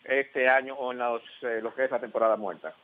este 0.04 0.48
año 0.48 0.76
o 0.76 0.92
en 0.92 1.00
los, 1.00 1.24
eh, 1.42 1.60
lo 1.62 1.74
que 1.74 1.86
es 1.86 1.92
la 1.92 2.00
temporada 2.00 2.36
muerta? 2.36 2.76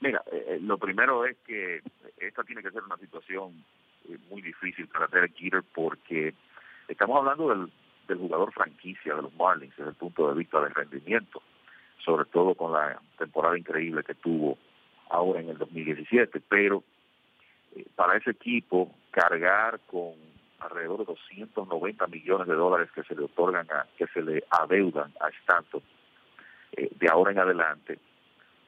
Mira, 0.00 0.22
lo 0.60 0.76
primero 0.78 1.24
es 1.24 1.36
que 1.46 1.80
esta 2.18 2.42
tiene 2.42 2.60
que 2.60 2.72
ser 2.72 2.82
una 2.82 2.96
situación 2.96 3.64
muy 4.28 4.42
difícil 4.42 4.88
para 4.88 5.06
Derek 5.06 5.32
Jeter 5.36 5.62
porque 5.72 6.34
estamos 6.88 7.18
hablando 7.18 7.48
del, 7.50 7.70
del, 8.08 8.18
jugador 8.18 8.52
franquicia 8.52 9.14
de 9.14 9.22
los 9.22 9.34
Marlins 9.34 9.76
desde 9.76 9.90
el 9.90 9.96
punto 9.96 10.28
de 10.28 10.34
vista 10.34 10.60
del 10.60 10.74
rendimiento, 10.74 11.42
sobre 12.04 12.24
todo 12.26 12.54
con 12.54 12.72
la 12.72 13.00
temporada 13.18 13.58
increíble 13.58 14.02
que 14.02 14.14
tuvo 14.14 14.58
ahora 15.10 15.40
en 15.40 15.50
el 15.50 15.58
2017, 15.58 16.40
pero 16.48 16.82
eh, 17.76 17.84
para 17.94 18.16
ese 18.16 18.30
equipo 18.30 18.90
cargar 19.10 19.80
con 19.86 20.12
alrededor 20.60 20.98
de 20.98 21.04
290 21.06 22.06
millones 22.06 22.46
de 22.46 22.54
dólares 22.54 22.90
que 22.94 23.02
se 23.02 23.14
le 23.14 23.24
otorgan 23.24 23.66
a, 23.70 23.86
que 23.96 24.06
se 24.08 24.22
le 24.22 24.44
adeudan 24.50 25.12
a 25.20 25.28
Stanton 25.40 25.82
eh, 26.72 26.88
de 26.98 27.08
ahora 27.08 27.32
en 27.32 27.38
adelante, 27.38 27.98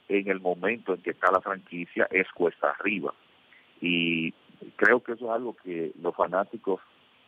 en 0.09 0.29
el 0.29 0.41
momento 0.41 0.95
en 0.95 1.03
que 1.03 1.11
está 1.11 1.31
la 1.33 1.41
franquicia 1.41 2.07
es 2.11 2.31
cuesta 2.33 2.71
arriba. 2.71 3.15
Y 3.81 4.33
creo 4.77 5.03
que 5.03 5.13
eso 5.13 5.27
es 5.27 5.31
algo 5.31 5.57
que 5.63 5.93
los 6.01 6.15
fanáticos 6.15 6.81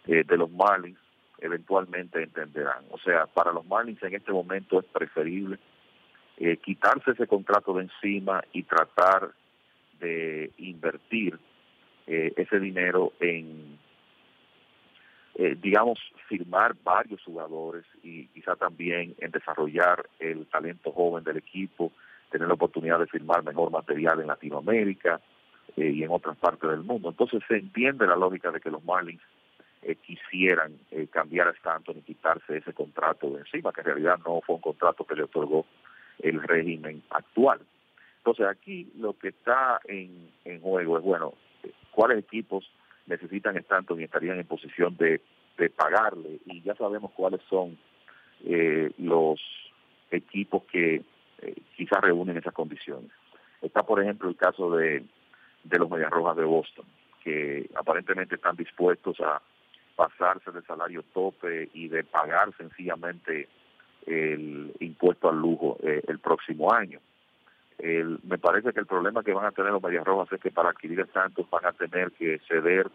eh, 0.06 0.24
de 0.24 0.36
los 0.36 0.50
Marlins 0.50 0.98
eventualmente 1.38 2.22
entenderán. 2.22 2.84
O 2.90 2.98
sea, 2.98 3.26
para 3.26 3.52
los 3.52 3.66
Marlins 3.66 4.02
en 4.02 4.14
este 4.14 4.32
momento 4.32 4.80
es 4.80 4.86
preferible 4.86 5.58
eh, 6.38 6.58
quitarse 6.58 7.12
ese 7.12 7.26
contrato 7.26 7.72
de 7.74 7.84
encima 7.84 8.44
y 8.52 8.62
tratar 8.64 9.30
de 10.00 10.50
invertir 10.58 11.38
eh, 12.06 12.32
ese 12.36 12.60
dinero 12.60 13.14
en, 13.20 13.78
eh, 15.36 15.56
digamos, 15.60 15.98
firmar 16.28 16.74
varios 16.84 17.22
jugadores 17.22 17.84
y 18.02 18.26
quizá 18.28 18.54
también 18.54 19.14
en 19.18 19.30
desarrollar 19.30 20.08
el 20.18 20.46
talento 20.46 20.92
joven 20.92 21.24
del 21.24 21.38
equipo, 21.38 21.92
tener 22.30 22.48
la 22.48 22.54
oportunidad 22.54 22.98
de 22.98 23.06
firmar 23.06 23.42
mejor 23.42 23.70
material 23.70 24.20
en 24.20 24.26
Latinoamérica 24.26 25.20
y 25.74 26.02
en 26.02 26.10
otras 26.10 26.36
partes 26.36 26.68
del 26.68 26.82
mundo. 26.82 27.10
Entonces 27.10 27.42
se 27.48 27.56
entiende 27.56 28.06
la 28.06 28.16
lógica 28.16 28.50
de 28.50 28.60
que 28.60 28.70
los 28.70 28.84
Marlins 28.84 29.22
eh, 29.82 29.96
quisieran 29.96 30.78
eh, 30.90 31.06
cambiar 31.08 31.48
a 31.48 31.52
Stanton 31.52 31.98
y 31.98 32.02
quitarse 32.02 32.56
ese 32.56 32.72
contrato 32.72 33.30
de 33.30 33.40
encima, 33.40 33.72
que 33.72 33.80
en 33.82 33.86
realidad 33.86 34.18
no 34.24 34.40
fue 34.40 34.56
un 34.56 34.60
contrato 34.60 35.04
que 35.04 35.14
le 35.14 35.24
otorgó 35.24 35.66
el 36.18 36.42
régimen 36.42 37.02
actual. 37.10 37.60
Entonces 38.18 38.46
aquí 38.46 38.90
lo 38.96 39.16
que 39.18 39.28
está 39.28 39.80
en, 39.84 40.30
en 40.44 40.60
juego 40.60 40.98
es, 40.98 41.04
bueno, 41.04 41.34
cuáles 41.92 42.18
equipos 42.18 42.68
necesitan 43.06 43.56
Stanton 43.56 44.00
y 44.00 44.04
estarían 44.04 44.38
en 44.38 44.46
posición 44.46 44.96
de, 44.96 45.20
de 45.58 45.70
pagarle, 45.70 46.40
y 46.46 46.60
ya 46.62 46.74
sabemos 46.74 47.12
cuáles 47.12 47.40
son 47.48 47.78
eh, 48.44 48.90
los 48.98 49.40
equipos 50.10 50.64
que 50.64 51.02
eh, 51.42 51.54
quizás 51.76 52.00
reúnen 52.00 52.36
esas 52.36 52.52
condiciones. 52.52 53.10
Está, 53.62 53.84
por 53.84 54.02
ejemplo, 54.02 54.28
el 54.28 54.36
caso 54.36 54.70
de, 54.76 55.04
de 55.64 55.78
los 55.78 55.88
Medias 55.88 56.10
Rojas 56.10 56.36
de 56.36 56.44
Boston, 56.44 56.84
que 57.22 57.68
aparentemente 57.74 58.34
están 58.34 58.56
dispuestos 58.56 59.20
a 59.20 59.40
pasarse 59.96 60.52
del 60.52 60.64
salario 60.64 61.02
tope 61.12 61.70
y 61.74 61.88
de 61.88 62.04
pagar 62.04 62.54
sencillamente 62.56 63.48
el 64.06 64.72
impuesto 64.78 65.28
al 65.28 65.38
lujo 65.40 65.78
eh, 65.82 66.02
el 66.06 66.18
próximo 66.20 66.72
año. 66.72 67.00
Me 67.78 68.38
parece 68.38 68.72
que 68.72 68.80
el 68.80 68.86
problema 68.86 69.22
que 69.22 69.34
van 69.34 69.44
a 69.44 69.50
tener 69.50 69.70
los 69.70 69.82
Medias 69.82 70.04
Rojas 70.04 70.32
es 70.32 70.40
que 70.40 70.50
para 70.50 70.70
adquirir 70.70 70.98
el 71.00 71.12
Santos 71.12 71.46
van 71.50 71.66
a 71.66 71.72
tener 71.72 72.10
que 72.12 72.38
ceder 72.48 72.90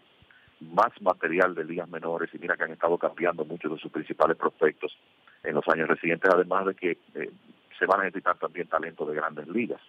más 0.60 1.00
material 1.00 1.54
de 1.54 1.64
ligas 1.64 1.88
menores 1.88 2.30
y 2.32 2.38
mira 2.38 2.56
que 2.56 2.64
han 2.64 2.72
estado 2.72 2.98
cambiando 2.98 3.44
muchos 3.44 3.72
de 3.72 3.78
sus 3.78 3.90
principales 3.90 4.36
prospectos 4.36 4.96
en 5.42 5.54
los 5.54 5.66
años 5.68 5.88
recientes, 5.88 6.30
además 6.32 6.66
de 6.66 6.74
que 6.74 6.98
eh, 7.14 7.30
se 7.78 7.86
van 7.86 8.00
a 8.00 8.04
necesitar 8.04 8.36
también 8.38 8.68
talento 8.68 9.04
de 9.06 9.14
grandes 9.14 9.48
ligas 9.48 9.80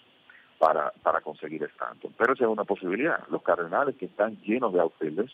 para, 0.58 0.92
para 1.04 1.22
conseguir 1.22 1.64
Stanton. 1.64 2.14
Pero 2.18 2.34
esa 2.34 2.46
es 2.46 2.50
una 2.50 2.64
posibilidad. 2.64 3.20
Los 3.30 3.44
Cardenales 3.44 3.96
que 3.96 4.06
están 4.06 4.38
llenos 4.42 4.74
de 4.74 4.80
outfielders 4.80 5.34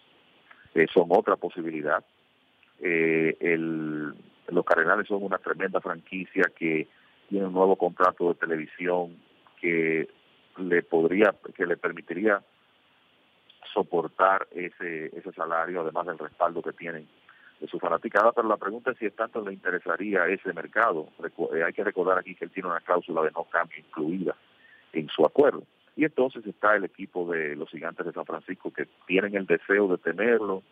eh, 0.79 0.88
son 0.93 1.07
otra 1.09 1.36
posibilidad. 1.36 2.03
Eh, 2.81 3.36
el, 3.39 4.13
los 4.48 4.65
Cardenales 4.65 5.07
son 5.07 5.24
una 5.24 5.38
tremenda 5.38 5.81
franquicia 5.81 6.51
que 6.55 6.88
tiene 7.27 7.48
un 7.48 7.53
nuevo 7.53 7.75
contrato 7.75 8.29
de 8.29 8.36
televisión 8.36 9.17
que 9.59 10.07
le 10.57 10.83
podría, 10.83 11.36
que 11.55 11.65
le 11.65 11.77
permitiría 11.77 12.41
soportar 13.74 14.48
ese, 14.51 15.07
ese 15.07 15.31
salario, 15.33 15.81
además 15.81 16.07
del 16.07 16.17
respaldo 16.17 16.62
que 16.62 16.74
tienen 16.74 17.07
de 17.59 17.67
su 17.67 17.77
fanaticada, 17.77 18.31
pero 18.31 18.48
la 18.48 18.57
pregunta 18.57 18.91
es 18.91 18.98
si 18.98 19.09
tanto 19.12 19.41
le 19.41 19.53
interesaría 19.53 20.25
ese 20.27 20.53
mercado. 20.53 21.09
Eh, 21.53 21.63
hay 21.63 21.74
que 21.74 21.83
recordar 21.83 22.17
aquí 22.17 22.36
que 22.36 22.45
él 22.45 22.51
tiene 22.51 22.69
una 22.69 22.79
cláusula 22.79 23.21
de 23.24 23.31
no 23.31 23.43
cambio 23.43 23.77
incluida 23.79 24.36
en 24.93 25.09
su 25.09 25.25
acuerdo. 25.25 25.63
Y 26.00 26.06
entonces 26.06 26.46
está 26.48 26.77
el 26.77 26.86
equipo 26.86 27.29
de 27.29 27.58
los 27.58 27.70
gigantes 27.70 28.06
de 28.06 28.13
San 28.13 28.24
Francisco 28.24 28.72
que 28.72 28.88
tienen 29.06 29.36
el 29.36 29.46
deseo 29.46 29.89
de 29.89 29.98
tenerlo, 29.98 30.63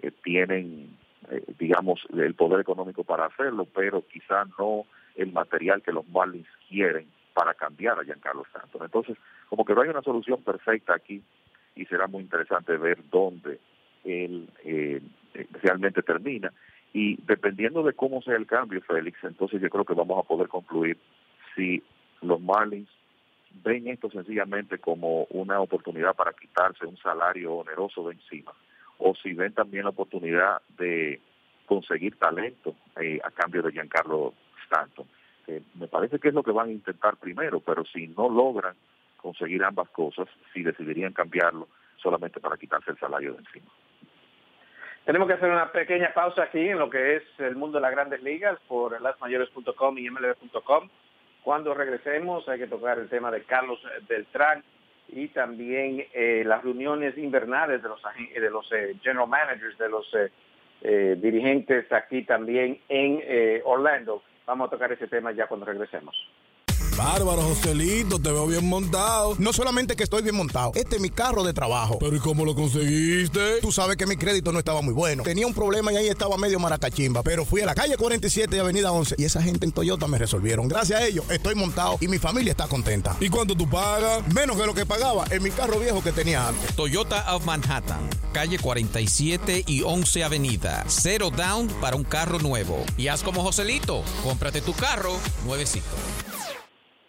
eh, 0.00 0.12
tienen, 0.22 0.96
eh, 1.32 1.42
digamos, 1.58 2.00
el 2.16 2.34
poder 2.34 2.60
económico 2.60 3.02
para 3.02 3.26
hacerlo, 3.26 3.66
pero 3.74 4.06
quizá 4.06 4.44
no 4.56 4.84
el 5.16 5.32
material 5.32 5.82
que 5.82 5.90
los 5.90 6.08
Marlins 6.10 6.46
quieren 6.68 7.08
para 7.34 7.54
cambiar 7.54 7.98
a 7.98 8.04
Giancarlo 8.04 8.44
Santos. 8.52 8.80
Entonces, 8.80 9.16
como 9.48 9.64
que 9.64 9.74
no 9.74 9.80
hay 9.80 9.88
una 9.88 10.02
solución 10.02 10.44
perfecta 10.44 10.94
aquí 10.94 11.24
y 11.74 11.84
será 11.86 12.06
muy 12.06 12.22
interesante 12.22 12.76
ver 12.76 12.98
dónde 13.10 13.58
él 14.04 14.48
eh, 14.62 15.02
realmente 15.60 16.04
termina. 16.04 16.52
Y 16.92 17.16
dependiendo 17.26 17.82
de 17.82 17.94
cómo 17.94 18.22
sea 18.22 18.36
el 18.36 18.46
cambio, 18.46 18.80
Félix, 18.82 19.24
entonces 19.24 19.60
yo 19.60 19.70
creo 19.70 19.84
que 19.84 19.94
vamos 19.94 20.24
a 20.24 20.28
poder 20.28 20.46
concluir 20.46 20.96
si 21.56 21.82
los 22.22 22.40
Marlins 22.40 22.88
ven 23.50 23.88
esto 23.88 24.10
sencillamente 24.10 24.78
como 24.78 25.24
una 25.30 25.60
oportunidad 25.60 26.14
para 26.14 26.32
quitarse 26.32 26.86
un 26.86 26.96
salario 26.98 27.54
oneroso 27.54 28.08
de 28.08 28.14
encima 28.14 28.52
o 28.98 29.14
si 29.14 29.32
ven 29.32 29.52
también 29.52 29.84
la 29.84 29.90
oportunidad 29.90 30.60
de 30.76 31.20
conseguir 31.66 32.16
talento 32.18 32.74
eh, 33.00 33.20
a 33.22 33.30
cambio 33.30 33.62
de 33.62 33.72
Giancarlo 33.72 34.34
Stanton. 34.64 35.06
me 35.74 35.86
parece 35.86 36.18
que 36.18 36.28
es 36.28 36.34
lo 36.34 36.42
que 36.42 36.50
van 36.50 36.68
a 36.68 36.72
intentar 36.72 37.16
primero, 37.16 37.60
pero 37.60 37.84
si 37.84 38.08
no 38.08 38.28
logran 38.28 38.74
conseguir 39.16 39.62
ambas 39.64 39.88
cosas, 39.90 40.28
si 40.52 40.62
decidirían 40.62 41.12
cambiarlo 41.12 41.68
solamente 41.96 42.40
para 42.40 42.56
quitarse 42.56 42.90
el 42.90 42.98
salario 42.98 43.32
de 43.34 43.38
encima. 43.38 43.66
Tenemos 45.04 45.26
que 45.26 45.34
hacer 45.34 45.50
una 45.50 45.72
pequeña 45.72 46.12
pausa 46.12 46.42
aquí 46.42 46.68
en 46.68 46.78
lo 46.78 46.90
que 46.90 47.16
es 47.16 47.22
el 47.38 47.56
mundo 47.56 47.78
de 47.78 47.82
las 47.82 47.92
grandes 47.92 48.22
ligas 48.22 48.58
por 48.68 49.00
lasmayores.com 49.00 49.98
y 49.98 50.10
mlb.com. 50.10 50.88
Cuando 51.42 51.74
regresemos 51.74 52.48
hay 52.48 52.58
que 52.58 52.66
tocar 52.66 52.98
el 52.98 53.08
tema 53.08 53.30
de 53.30 53.42
Carlos 53.44 53.80
Beltrán 54.08 54.62
y 55.08 55.28
también 55.28 56.04
eh, 56.12 56.42
las 56.44 56.62
reuniones 56.62 57.16
invernales 57.16 57.82
de 57.82 57.88
los, 57.88 58.00
de 58.02 58.50
los 58.50 58.70
eh, 58.72 58.96
general 59.02 59.28
managers, 59.28 59.78
de 59.78 59.88
los 59.88 60.06
eh, 60.82 61.16
dirigentes 61.20 61.90
aquí 61.92 62.22
también 62.22 62.80
en 62.88 63.22
Orlando. 63.64 64.22
Vamos 64.46 64.68
a 64.68 64.70
tocar 64.70 64.92
ese 64.92 65.08
tema 65.08 65.32
ya 65.32 65.46
cuando 65.46 65.66
regresemos. 65.66 66.14
Bárbaro, 66.98 67.42
Joselito, 67.42 68.18
te 68.18 68.32
veo 68.32 68.48
bien 68.48 68.68
montado. 68.68 69.36
No 69.38 69.52
solamente 69.52 69.94
que 69.94 70.02
estoy 70.02 70.20
bien 70.20 70.34
montado, 70.34 70.72
este 70.74 70.96
es 70.96 71.00
mi 71.00 71.10
carro 71.10 71.44
de 71.44 71.52
trabajo. 71.52 71.96
Pero 72.00 72.16
¿y 72.16 72.18
cómo 72.18 72.44
lo 72.44 72.56
conseguiste? 72.56 73.60
Tú 73.60 73.70
sabes 73.70 73.96
que 73.96 74.04
mi 74.04 74.16
crédito 74.16 74.50
no 74.50 74.58
estaba 74.58 74.82
muy 74.82 74.92
bueno. 74.92 75.22
Tenía 75.22 75.46
un 75.46 75.54
problema 75.54 75.92
y 75.92 75.96
ahí 75.96 76.08
estaba 76.08 76.36
medio 76.36 76.58
maracachimba. 76.58 77.22
Pero 77.22 77.44
fui 77.44 77.60
a 77.60 77.66
la 77.66 77.76
calle 77.76 77.96
47 77.96 78.56
y 78.56 78.58
avenida 78.58 78.90
11 78.90 79.14
y 79.16 79.24
esa 79.24 79.40
gente 79.40 79.64
en 79.64 79.70
Toyota 79.70 80.08
me 80.08 80.18
resolvieron. 80.18 80.66
Gracias 80.66 81.00
a 81.00 81.06
ellos 81.06 81.24
estoy 81.30 81.54
montado 81.54 81.98
y 82.00 82.08
mi 82.08 82.18
familia 82.18 82.50
está 82.50 82.66
contenta. 82.66 83.16
¿Y 83.20 83.28
cuánto 83.28 83.54
tú 83.54 83.70
pagas? 83.70 84.26
Menos 84.34 84.56
que 84.56 84.66
lo 84.66 84.74
que 84.74 84.84
pagaba 84.84 85.24
en 85.30 85.40
mi 85.40 85.52
carro 85.52 85.78
viejo 85.78 86.02
que 86.02 86.10
tenía 86.10 86.48
antes. 86.48 86.74
Toyota 86.74 87.32
of 87.32 87.44
Manhattan, 87.44 88.10
calle 88.32 88.58
47 88.58 89.62
y 89.68 89.82
11 89.82 90.24
avenida. 90.24 90.84
Cero 90.88 91.30
down 91.30 91.68
para 91.80 91.94
un 91.94 92.02
carro 92.02 92.40
nuevo. 92.40 92.84
Y 92.96 93.06
haz 93.06 93.22
como 93.22 93.44
Joselito, 93.44 94.02
cómprate 94.24 94.62
tu 94.62 94.72
carro 94.72 95.12
nuevecito. 95.46 95.86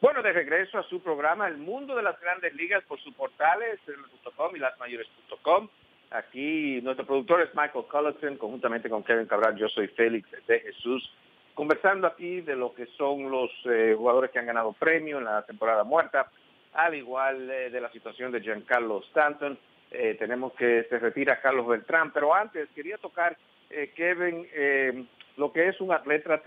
Bueno, 0.01 0.21
de 0.21 0.31
regreso 0.31 0.77
a 0.77 0.83
su 0.83 1.01
programa 1.01 1.49
El 1.49 1.57
Mundo 1.57 1.93
de 1.93 2.03
las 2.03 2.17
Grandes 2.21 2.53
Ligas 2.53 2.81
por 2.85 3.01
sus 3.01 3.13
portales, 3.15 3.79
el.com 3.85 4.55
y 4.55 4.59
lasmayores.com. 4.59 5.67
Aquí 6.11 6.79
nuestro 6.81 7.05
productor 7.05 7.41
es 7.41 7.53
Michael 7.53 7.83
Cullerton, 7.91 8.37
conjuntamente 8.37 8.89
con 8.89 9.03
Kevin 9.03 9.25
Cabral, 9.25 9.57
yo 9.57 9.67
soy 9.67 9.89
Félix 9.89 10.29
de 10.47 10.61
Jesús, 10.61 11.13
conversando 11.53 12.07
aquí 12.07 12.39
de 12.39 12.55
lo 12.55 12.73
que 12.73 12.85
son 12.97 13.29
los 13.29 13.51
eh, 13.65 13.93
jugadores 13.97 14.31
que 14.31 14.39
han 14.39 14.45
ganado 14.45 14.71
premio 14.71 15.17
en 15.17 15.25
la 15.25 15.41
temporada 15.45 15.83
muerta, 15.83 16.31
al 16.73 16.95
igual 16.95 17.51
eh, 17.51 17.69
de 17.69 17.81
la 17.81 17.91
situación 17.91 18.31
de 18.31 18.39
Giancarlo 18.39 19.01
Stanton. 19.09 19.59
Eh, 19.91 20.15
tenemos 20.17 20.53
que 20.53 20.85
se 20.89 20.97
retira 20.97 21.41
Carlos 21.41 21.67
Beltrán, 21.67 22.13
pero 22.13 22.33
antes 22.33 22.69
quería 22.73 22.97
tocar, 22.97 23.37
Kevin, 23.95 24.47
lo 25.37 25.51
que 25.51 25.67
es 25.67 25.79
un 25.79 25.91
atleta, 25.91 26.41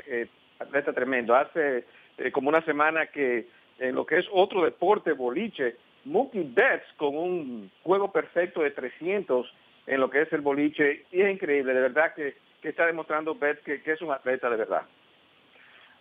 atleta 0.58 0.92
tremendo. 0.92 1.36
Hace 1.36 1.84
eh, 2.18 2.30
como 2.30 2.48
una 2.48 2.64
semana 2.64 3.06
que 3.06 3.48
en 3.78 3.94
lo 3.94 4.06
que 4.06 4.18
es 4.18 4.26
otro 4.32 4.64
deporte, 4.64 5.12
boliche, 5.12 5.76
Mookie 6.04 6.42
Betts 6.42 6.86
con 6.96 7.16
un 7.16 7.70
juego 7.82 8.12
perfecto 8.12 8.62
de 8.62 8.70
300 8.70 9.46
en 9.86 10.00
lo 10.00 10.10
que 10.10 10.22
es 10.22 10.32
el 10.32 10.40
boliche, 10.40 11.04
es 11.10 11.32
increíble, 11.32 11.74
de 11.74 11.80
verdad 11.80 12.14
que, 12.14 12.34
está 12.62 12.86
demostrando 12.86 13.34
Betts 13.34 13.62
que, 13.64 13.82
es 13.84 14.02
un 14.02 14.12
atleta 14.12 14.48
de 14.48 14.56
verdad. 14.56 14.82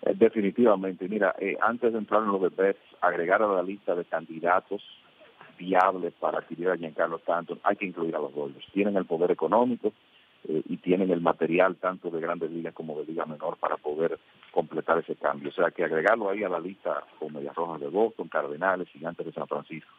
Eh, 0.03 0.13
definitivamente, 0.15 1.07
mira, 1.07 1.35
eh, 1.39 1.57
antes 1.59 1.91
de 1.91 1.97
entrar 1.97 2.21
en 2.21 2.31
lo 2.31 2.39
de 2.39 2.49
Betts, 2.49 2.81
agregar 3.01 3.41
a 3.41 3.47
la 3.47 3.63
lista 3.63 3.95
de 3.95 4.05
candidatos 4.05 4.83
viables 5.57 6.13
para 6.19 6.39
adquirir 6.39 6.69
a 6.69 6.77
Giancarlo 6.77 7.17
Stanton, 7.17 7.59
hay 7.63 7.75
que 7.75 7.85
incluir 7.85 8.15
a 8.15 8.19
los 8.19 8.33
Dodgers. 8.33 8.65
Tienen 8.73 8.95
el 8.95 9.05
poder 9.05 9.31
económico, 9.31 9.91
y 10.43 10.77
tienen 10.77 11.11
el 11.11 11.21
material 11.21 11.75
tanto 11.75 12.09
de 12.09 12.19
grandes 12.19 12.51
ligas 12.51 12.73
como 12.73 12.97
de 12.99 13.05
liga 13.05 13.25
menor 13.25 13.57
para 13.57 13.77
poder 13.77 14.17
completar 14.51 14.99
ese 14.99 15.15
cambio. 15.15 15.49
O 15.49 15.53
sea 15.53 15.71
que 15.71 15.83
agregarlo 15.83 16.29
ahí 16.29 16.43
a 16.43 16.49
la 16.49 16.59
lista 16.59 17.03
con 17.19 17.33
Medias 17.33 17.55
Rojas 17.55 17.79
de 17.79 17.87
Boston, 17.87 18.27
Cardenales, 18.27 18.89
Gigantes 18.89 19.25
de 19.25 19.33
San 19.33 19.47
Francisco. 19.47 19.91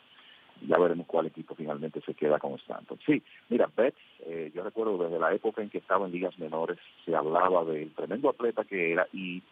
Ya 0.68 0.78
veremos 0.78 1.06
cuál 1.06 1.26
equipo 1.26 1.54
finalmente 1.56 2.00
se 2.02 2.14
queda 2.14 2.38
con 2.38 2.54
Stanton. 2.54 2.98
Sí, 3.04 3.20
mira, 3.48 3.68
Betts, 3.76 3.98
eh, 4.26 4.52
yo 4.54 4.62
recuerdo 4.62 4.96
desde 4.96 5.18
la 5.18 5.34
época 5.34 5.60
en 5.60 5.70
que 5.70 5.78
estaba 5.78 6.06
en 6.06 6.12
ligas 6.12 6.38
menores, 6.38 6.78
se 7.04 7.16
hablaba 7.16 7.64
del 7.64 7.90
tremendo 7.94 8.30
atleta 8.30 8.62
que 8.64 8.92
era 8.92 9.08
y 9.12 9.42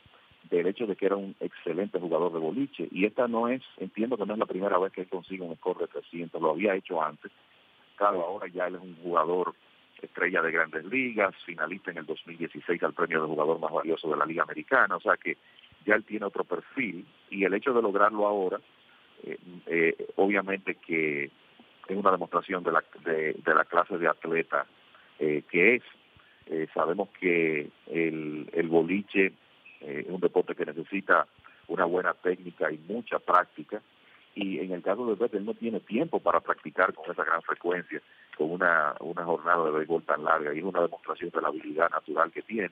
del 0.49 0.67
hecho 0.69 0.87
de 0.87 0.97
que 0.97 1.07
era 1.07 1.17
un 1.17 1.35
excelente 1.41 1.99
jugador 1.99 2.33
de 2.33 2.39
boliche. 2.39 2.89
Y 2.93 3.07
esta 3.07 3.27
no 3.27 3.49
es, 3.49 3.63
entiendo 3.79 4.17
que 4.17 4.27
no 4.27 4.35
es 4.35 4.39
la 4.39 4.47
primera 4.47 4.79
vez 4.79 4.93
que 4.93 5.03
él 5.03 5.09
consigue 5.09 5.43
un 5.43 5.57
score 5.57 5.79
de 5.81 5.89
300, 5.89 6.41
lo 6.41 6.51
había 6.51 6.77
hecho 6.77 7.03
antes. 7.03 7.33
Claro, 7.97 8.23
ahora 8.23 8.47
ya 8.49 8.67
él 8.67 8.77
es 8.77 8.81
un 8.81 8.97
jugador 9.03 9.55
estrella 10.03 10.43
de 10.43 10.53
grandes 10.53 10.85
ligas, 10.85 11.35
finalista 11.45 11.91
en 11.91 11.99
el 11.99 12.07
2016 12.07 12.83
al 12.83 12.95
premio 12.95 13.21
de 13.21 13.27
jugador 13.27 13.59
más 13.59 13.73
valioso 13.73 14.11
de 14.11 14.17
la 14.17 14.27
Liga 14.27 14.43
Americana, 14.43 14.97
o 14.97 15.01
sea 15.01 15.17
que 15.17 15.37
ya 15.85 15.95
él 15.95 16.05
tiene 16.05 16.27
otro 16.27 16.45
perfil 16.45 17.07
y 17.31 17.45
el 17.45 17.55
hecho 17.55 17.73
de 17.73 17.83
lograrlo 17.83 18.27
ahora, 18.27 18.61
eh, 19.25 19.39
eh, 19.67 20.07
obviamente 20.17 20.77
que 20.77 21.25
es 21.25 21.97
una 21.97 22.11
demostración 22.11 22.63
de 22.63 22.73
la, 22.73 22.85
de, 23.05 23.55
la 23.55 23.65
clase 23.65 23.99
de 23.99 24.09
atleta 24.09 24.67
eh, 25.19 25.43
que 25.51 25.77
es. 25.77 25.83
sabemos 26.75 27.09
que 27.21 27.71
el, 27.87 28.51
el 28.53 28.69
boliche 28.69 29.33
es 29.81 30.07
un 30.09 30.21
deporte 30.21 30.55
que 30.55 30.67
necesita 30.67 31.27
una 31.69 31.85
buena 31.85 32.15
técnica 32.15 32.71
y 32.71 32.79
mucha 32.79 33.19
práctica 33.19 33.81
y 34.35 34.59
en 34.59 34.73
el 34.73 34.83
caso 34.83 35.07
de 35.07 35.15
Beto 35.15 35.41
no 35.41 35.55
tiene 35.55 35.81
tiempo 35.81 36.21
para 36.21 36.41
practicar 36.41 36.95
con 36.95 37.11
esa 37.11 37.25
gran 37.25 37.43
frecuencia, 37.43 38.01
con 38.41 38.53
una, 38.53 38.95
una 39.01 39.23
jornada 39.23 39.67
de 39.67 39.71
béisbol 39.71 40.03
tan 40.05 40.25
larga 40.25 40.55
y 40.55 40.61
es 40.61 40.65
una 40.65 40.81
demostración 40.81 41.29
de 41.29 41.43
la 41.43 41.49
habilidad 41.49 41.91
natural 41.91 42.33
que 42.33 42.41
tiene. 42.41 42.71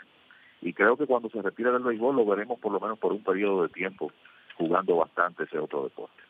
Y 0.63 0.73
creo 0.73 0.97
que 0.97 1.07
cuando 1.07 1.29
se 1.29 1.43
retire 1.43 1.71
del 1.71 1.83
béisbol 1.83 2.17
lo 2.17 2.25
veremos 2.25 2.59
por 2.59 2.73
lo 2.73 2.81
menos 2.81 2.99
por 2.99 3.13
un 3.13 3.23
periodo 3.23 3.65
de 3.65 3.69
tiempo 3.69 4.11
jugando 4.57 4.97
bastante 4.97 5.45
ese 5.45 5.59
otro 5.59 5.85
deporte. 5.85 6.23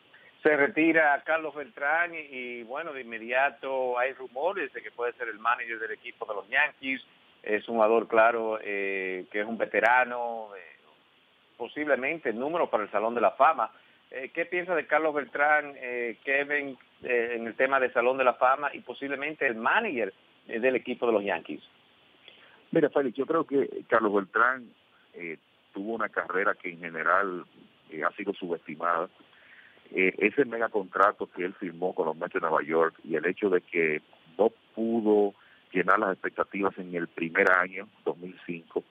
Se 0.43 0.57
retira 0.57 1.23
Carlos 1.25 1.55
Beltrán 1.55 2.11
y, 2.13 2.63
bueno, 2.63 2.91
de 2.91 2.99
inmediato 2.99 3.97
hay 3.97 4.11
rumores 4.11 4.73
de 4.73 4.81
que 4.81 4.91
puede 4.91 5.13
ser 5.13 5.29
el 5.29 5.39
manager 5.39 5.79
del 5.79 5.91
equipo 5.91 6.25
de 6.25 6.35
los 6.35 6.49
Yankees. 6.49 7.01
Es 7.41 7.69
un 7.69 7.75
jugador, 7.75 8.09
claro, 8.09 8.59
eh, 8.61 9.25
que 9.31 9.39
es 9.39 9.47
un 9.47 9.57
veterano, 9.57 10.49
eh, 10.57 10.75
posiblemente 11.55 12.33
número 12.33 12.69
para 12.69 12.83
el 12.83 12.91
Salón 12.91 13.15
de 13.15 13.21
la 13.21 13.31
Fama 13.31 13.71
eh, 14.11 14.31
¿Qué 14.33 14.45
piensa 14.45 14.75
de 14.75 14.87
Carlos 14.87 15.13
Beltrán, 15.13 15.73
eh, 15.77 16.17
Kevin, 16.23 16.77
eh, 17.03 17.33
en 17.35 17.47
el 17.47 17.55
tema 17.55 17.79
del 17.79 17.93
Salón 17.93 18.17
de 18.17 18.23
la 18.23 18.33
Fama 18.33 18.69
y 18.73 18.79
posiblemente 18.79 19.45
el 19.45 19.55
manager 19.55 20.13
del 20.47 20.75
equipo 20.75 21.05
de 21.05 21.13
los 21.13 21.23
Yankees? 21.23 21.61
Mira, 22.71 22.89
Félix, 22.89 23.17
yo 23.17 23.25
creo 23.25 23.45
que 23.45 23.83
Carlos 23.87 24.13
Beltrán 24.13 24.71
tuvo 25.73 25.93
una 25.93 26.09
carrera 26.09 26.55
que 26.55 26.69
en 26.69 26.79
general 26.79 27.45
ha 28.05 28.11
sido 28.15 28.33
subestimada. 28.33 29.09
ese 29.91 30.45
mega 30.45 30.69
contrato 30.69 31.27
que 31.27 31.45
él 31.45 31.53
firmó 31.53 31.93
con 31.93 32.07
los 32.07 32.15
Mets 32.15 32.33
de 32.33 32.39
Nueva 32.39 32.63
York 32.63 32.95
y 33.03 33.15
el 33.15 33.25
hecho 33.25 33.49
de 33.49 33.61
que 33.61 34.01
no 34.37 34.51
pudo 34.73 35.33
llenar 35.71 35.99
las 35.99 36.13
expectativas 36.13 36.77
en 36.77 36.95
el 36.95 37.07
primer 37.07 37.51
año, 37.51 37.87
2005, 38.05 38.83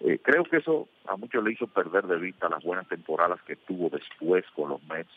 eh, 0.00 0.18
creo 0.22 0.44
que 0.44 0.58
eso 0.58 0.88
a 1.06 1.16
muchos 1.16 1.42
le 1.42 1.52
hizo 1.52 1.66
perder 1.66 2.06
de 2.06 2.18
vista 2.18 2.48
las 2.48 2.62
buenas 2.62 2.86
temporadas 2.88 3.40
que 3.42 3.56
tuvo 3.56 3.88
después 3.88 4.44
con 4.54 4.70
los 4.70 4.82
Mets 4.84 5.10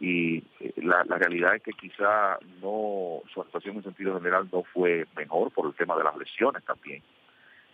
y 0.00 0.38
eh, 0.60 0.72
la, 0.76 1.02
realidad 1.04 1.56
es 1.56 1.62
que 1.62 1.72
quizá 1.72 2.38
no 2.62 3.20
su 3.32 3.40
actuación 3.42 3.76
en 3.76 3.82
sentido 3.82 4.14
general 4.14 4.48
no 4.50 4.62
fue 4.62 5.06
mejor 5.16 5.50
por 5.50 5.66
el 5.66 5.74
tema 5.74 5.96
de 5.96 6.04
las 6.04 6.16
lesiones 6.16 6.64
también. 6.64 7.02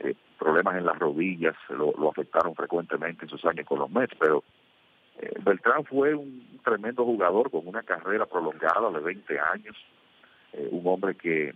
Eh, 0.00 0.14
problemas 0.36 0.76
en 0.76 0.86
las 0.86 0.98
rodillas 0.98 1.54
lo, 1.68 2.10
afectaron 2.10 2.56
frecuentemente 2.56 3.24
en 3.24 3.30
sus 3.30 3.44
años 3.44 3.66
con 3.66 3.78
los 3.78 3.90
Mets, 3.90 4.16
pero 4.18 4.42
Beltrán 5.44 5.84
fue 5.84 6.14
un 6.14 6.58
tremendo 6.64 7.04
jugador 7.04 7.50
con 7.50 7.68
una 7.68 7.82
carrera 7.82 8.26
prolongada 8.26 8.90
de 8.90 8.98
20 8.98 9.38
años, 9.38 9.76
un 10.70 10.82
hombre 10.86 11.14
que 11.14 11.52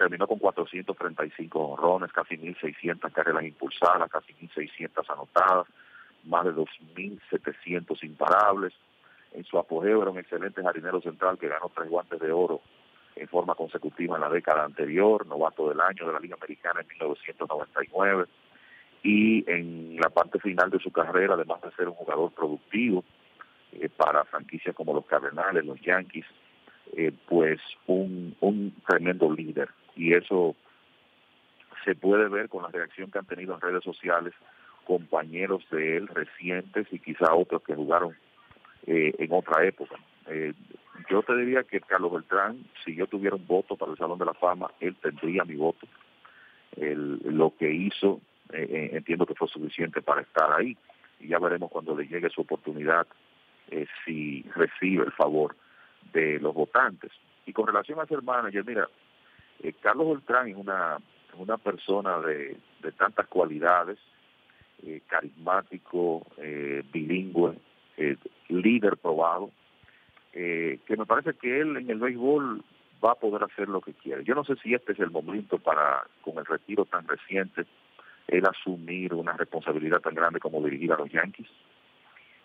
terminó 0.00 0.26
con 0.26 0.38
435 0.38 1.58
honrones, 1.58 2.10
casi 2.10 2.34
1.600 2.34 3.12
carreras 3.12 3.44
impulsadas, 3.44 4.10
casi 4.10 4.32
1.600 4.32 5.04
anotadas, 5.10 5.66
más 6.24 6.46
de 6.46 6.54
2.700 6.54 8.02
imparables. 8.04 8.72
En 9.34 9.44
su 9.44 9.58
apogeo 9.58 10.00
era 10.00 10.10
un 10.10 10.18
excelente 10.18 10.62
jardinero 10.62 11.02
central 11.02 11.36
que 11.36 11.48
ganó 11.48 11.70
tres 11.74 11.90
guantes 11.90 12.18
de 12.18 12.32
oro 12.32 12.62
en 13.14 13.28
forma 13.28 13.54
consecutiva 13.54 14.16
en 14.16 14.22
la 14.22 14.30
década 14.30 14.64
anterior, 14.64 15.26
novato 15.26 15.68
del 15.68 15.82
año 15.82 16.06
de 16.06 16.12
la 16.14 16.18
Liga 16.18 16.36
Americana 16.40 16.80
en 16.80 16.88
1999 16.88 18.24
y 19.02 19.50
en 19.50 19.96
la 20.00 20.08
parte 20.08 20.38
final 20.38 20.70
de 20.70 20.78
su 20.78 20.90
carrera, 20.90 21.34
además 21.34 21.60
de 21.60 21.72
ser 21.72 21.88
un 21.88 21.94
jugador 21.94 22.32
productivo 22.32 23.04
eh, 23.72 23.90
para 23.94 24.24
franquicias 24.24 24.74
como 24.74 24.94
los 24.94 25.04
Cardenales, 25.04 25.62
los 25.66 25.78
Yankees, 25.82 26.24
eh, 26.96 27.12
pues 27.28 27.60
un, 27.86 28.34
un 28.40 28.74
tremendo 28.86 29.30
líder 29.30 29.68
y 29.96 30.14
eso 30.14 30.56
se 31.84 31.94
puede 31.94 32.28
ver 32.28 32.48
con 32.48 32.62
la 32.62 32.68
reacción 32.68 33.10
que 33.10 33.18
han 33.18 33.26
tenido 33.26 33.54
en 33.54 33.60
redes 33.60 33.84
sociales 33.84 34.34
compañeros 34.84 35.64
de 35.70 35.98
él 35.98 36.08
recientes 36.08 36.86
y 36.90 36.98
quizá 36.98 37.34
otros 37.34 37.62
que 37.62 37.74
jugaron 37.74 38.16
eh, 38.86 39.14
en 39.18 39.32
otra 39.32 39.64
época. 39.64 39.96
Eh, 40.26 40.52
yo 41.08 41.22
te 41.22 41.36
diría 41.36 41.62
que 41.62 41.80
Carlos 41.80 42.12
Beltrán, 42.12 42.64
si 42.84 42.94
yo 42.94 43.06
tuviera 43.06 43.36
un 43.36 43.46
voto 43.46 43.76
para 43.76 43.92
el 43.92 43.98
Salón 43.98 44.18
de 44.18 44.24
la 44.24 44.34
Fama, 44.34 44.70
él 44.80 44.96
tendría 44.96 45.44
mi 45.44 45.56
voto. 45.56 45.86
lo 46.76 47.54
que 47.56 47.70
hizo, 47.70 48.20
eh, 48.52 48.90
entiendo 48.92 49.26
que 49.26 49.34
fue 49.34 49.48
suficiente 49.48 50.02
para 50.02 50.22
estar 50.22 50.52
ahí. 50.52 50.76
Y 51.18 51.28
ya 51.28 51.38
veremos 51.38 51.70
cuando 51.70 51.96
le 51.96 52.06
llegue 52.06 52.30
su 52.30 52.40
oportunidad 52.40 53.06
si 54.04 54.42
recibe 54.56 55.04
el 55.04 55.12
favor 55.12 55.54
de 56.12 56.40
los 56.40 56.52
votantes. 56.54 57.12
Y 57.46 57.52
con 57.52 57.68
relación 57.68 58.00
a 58.00 58.06
ser 58.06 58.22
manager, 58.22 58.64
mira, 58.64 58.88
Carlos 59.80 60.08
Beltrán 60.08 60.48
es 60.48 60.56
una, 60.56 60.98
una 61.36 61.58
persona 61.58 62.18
de, 62.18 62.56
de 62.82 62.92
tantas 62.92 63.26
cualidades, 63.26 63.98
carismático, 65.06 66.26
bilingüe, 66.92 67.58
líder 68.48 68.96
probado, 68.96 69.50
eh, 70.32 70.78
que 70.86 70.96
me 70.96 71.06
parece 71.06 71.34
que 71.34 71.60
él 71.60 71.76
en 71.76 71.90
el 71.90 71.98
béisbol 71.98 72.62
va 73.04 73.12
a 73.12 73.16
poder 73.16 73.42
hacer 73.42 73.68
lo 73.68 73.80
que 73.80 73.94
quiere. 73.94 74.24
Yo 74.24 74.34
no 74.34 74.44
sé 74.44 74.54
si 74.62 74.74
este 74.74 74.92
es 74.92 75.00
el 75.00 75.10
momento 75.10 75.58
para, 75.58 76.04
con 76.22 76.38
el 76.38 76.44
retiro 76.44 76.84
tan 76.84 77.06
reciente, 77.08 77.66
él 78.28 78.46
asumir 78.46 79.14
una 79.14 79.32
responsabilidad 79.32 80.00
tan 80.00 80.14
grande 80.14 80.38
como 80.38 80.62
dirigir 80.62 80.92
a 80.92 80.96
los 80.96 81.10
Yankees. 81.10 81.48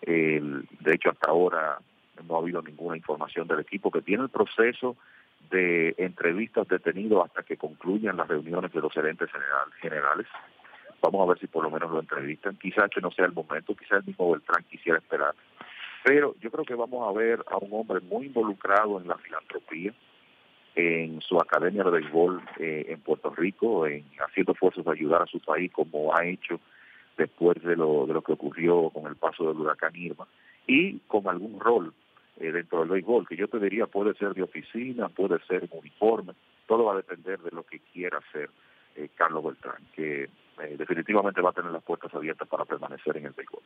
de 0.02 0.92
hecho, 0.92 1.10
hasta 1.10 1.30
ahora 1.30 1.78
no 2.26 2.34
ha 2.34 2.38
habido 2.38 2.62
ninguna 2.62 2.96
información 2.96 3.46
del 3.46 3.60
equipo 3.60 3.90
que 3.90 4.02
tiene 4.02 4.24
el 4.24 4.30
proceso 4.30 4.96
de 5.50 5.94
entrevistas 5.98 6.68
detenidos 6.68 7.24
hasta 7.24 7.42
que 7.42 7.56
concluyan 7.56 8.16
las 8.16 8.28
reuniones 8.28 8.72
de 8.72 8.80
los 8.80 8.92
gerentes 8.92 9.30
generales. 9.80 10.26
Vamos 11.00 11.22
a 11.22 11.28
ver 11.30 11.38
si 11.38 11.46
por 11.46 11.62
lo 11.62 11.70
menos 11.70 11.90
lo 11.90 12.00
entrevistan. 12.00 12.56
Quizás 12.56 12.86
este 12.86 13.00
no 13.00 13.10
sea 13.10 13.26
el 13.26 13.32
momento, 13.32 13.76
quizás 13.76 14.00
el 14.00 14.06
mismo 14.06 14.32
Beltrán 14.32 14.64
quisiera 14.68 14.98
esperar 14.98 15.34
pero 16.06 16.36
yo 16.40 16.52
creo 16.52 16.64
que 16.64 16.76
vamos 16.76 17.08
a 17.08 17.18
ver 17.18 17.42
a 17.50 17.56
un 17.56 17.68
hombre 17.72 17.98
muy 18.00 18.26
involucrado 18.26 19.00
en 19.00 19.08
la 19.08 19.18
filantropía, 19.18 19.92
en 20.76 21.20
su 21.20 21.36
academia 21.36 21.82
de 21.82 21.90
béisbol 21.90 22.40
eh, 22.60 22.86
en 22.90 23.00
Puerto 23.00 23.30
Rico, 23.30 23.88
en 23.88 24.04
haciendo 24.24 24.52
esfuerzos 24.52 24.84
de 24.84 24.92
ayudar 24.92 25.22
a 25.22 25.26
su 25.26 25.40
país 25.40 25.72
como 25.72 26.16
ha 26.16 26.24
hecho 26.24 26.60
después 27.18 27.60
de 27.60 27.74
lo, 27.74 28.06
de 28.06 28.14
lo 28.14 28.22
que 28.22 28.34
ocurrió 28.34 28.88
con 28.90 29.08
el 29.08 29.16
paso 29.16 29.48
del 29.48 29.60
huracán 29.60 29.96
Irma, 29.96 30.28
y 30.68 31.00
con 31.08 31.26
algún 31.26 31.58
rol 31.58 31.92
eh, 32.38 32.52
dentro 32.52 32.80
del 32.80 32.88
béisbol, 32.88 33.26
que 33.26 33.36
yo 33.36 33.48
te 33.48 33.58
diría 33.58 33.86
puede 33.86 34.14
ser 34.14 34.34
de 34.34 34.42
oficina, 34.42 35.08
puede 35.08 35.38
ser 35.46 35.64
en 35.64 35.78
uniforme, 35.78 36.34
todo 36.66 36.84
va 36.84 36.94
a 36.94 36.96
depender 36.96 37.38
de 37.40 37.50
lo 37.50 37.62
que 37.64 37.80
quiera 37.92 38.18
hacer 38.18 38.50
eh, 38.96 39.08
Carlos 39.14 39.44
Beltrán, 39.44 39.82
que 39.94 40.28
definitivamente 40.78 41.42
va 41.42 41.50
a 41.50 41.52
tener 41.52 41.70
las 41.70 41.82
puertas 41.82 42.14
abiertas 42.14 42.48
para 42.48 42.64
permanecer 42.64 43.16
en 43.18 43.26
el 43.26 43.32
béisbol. 43.32 43.60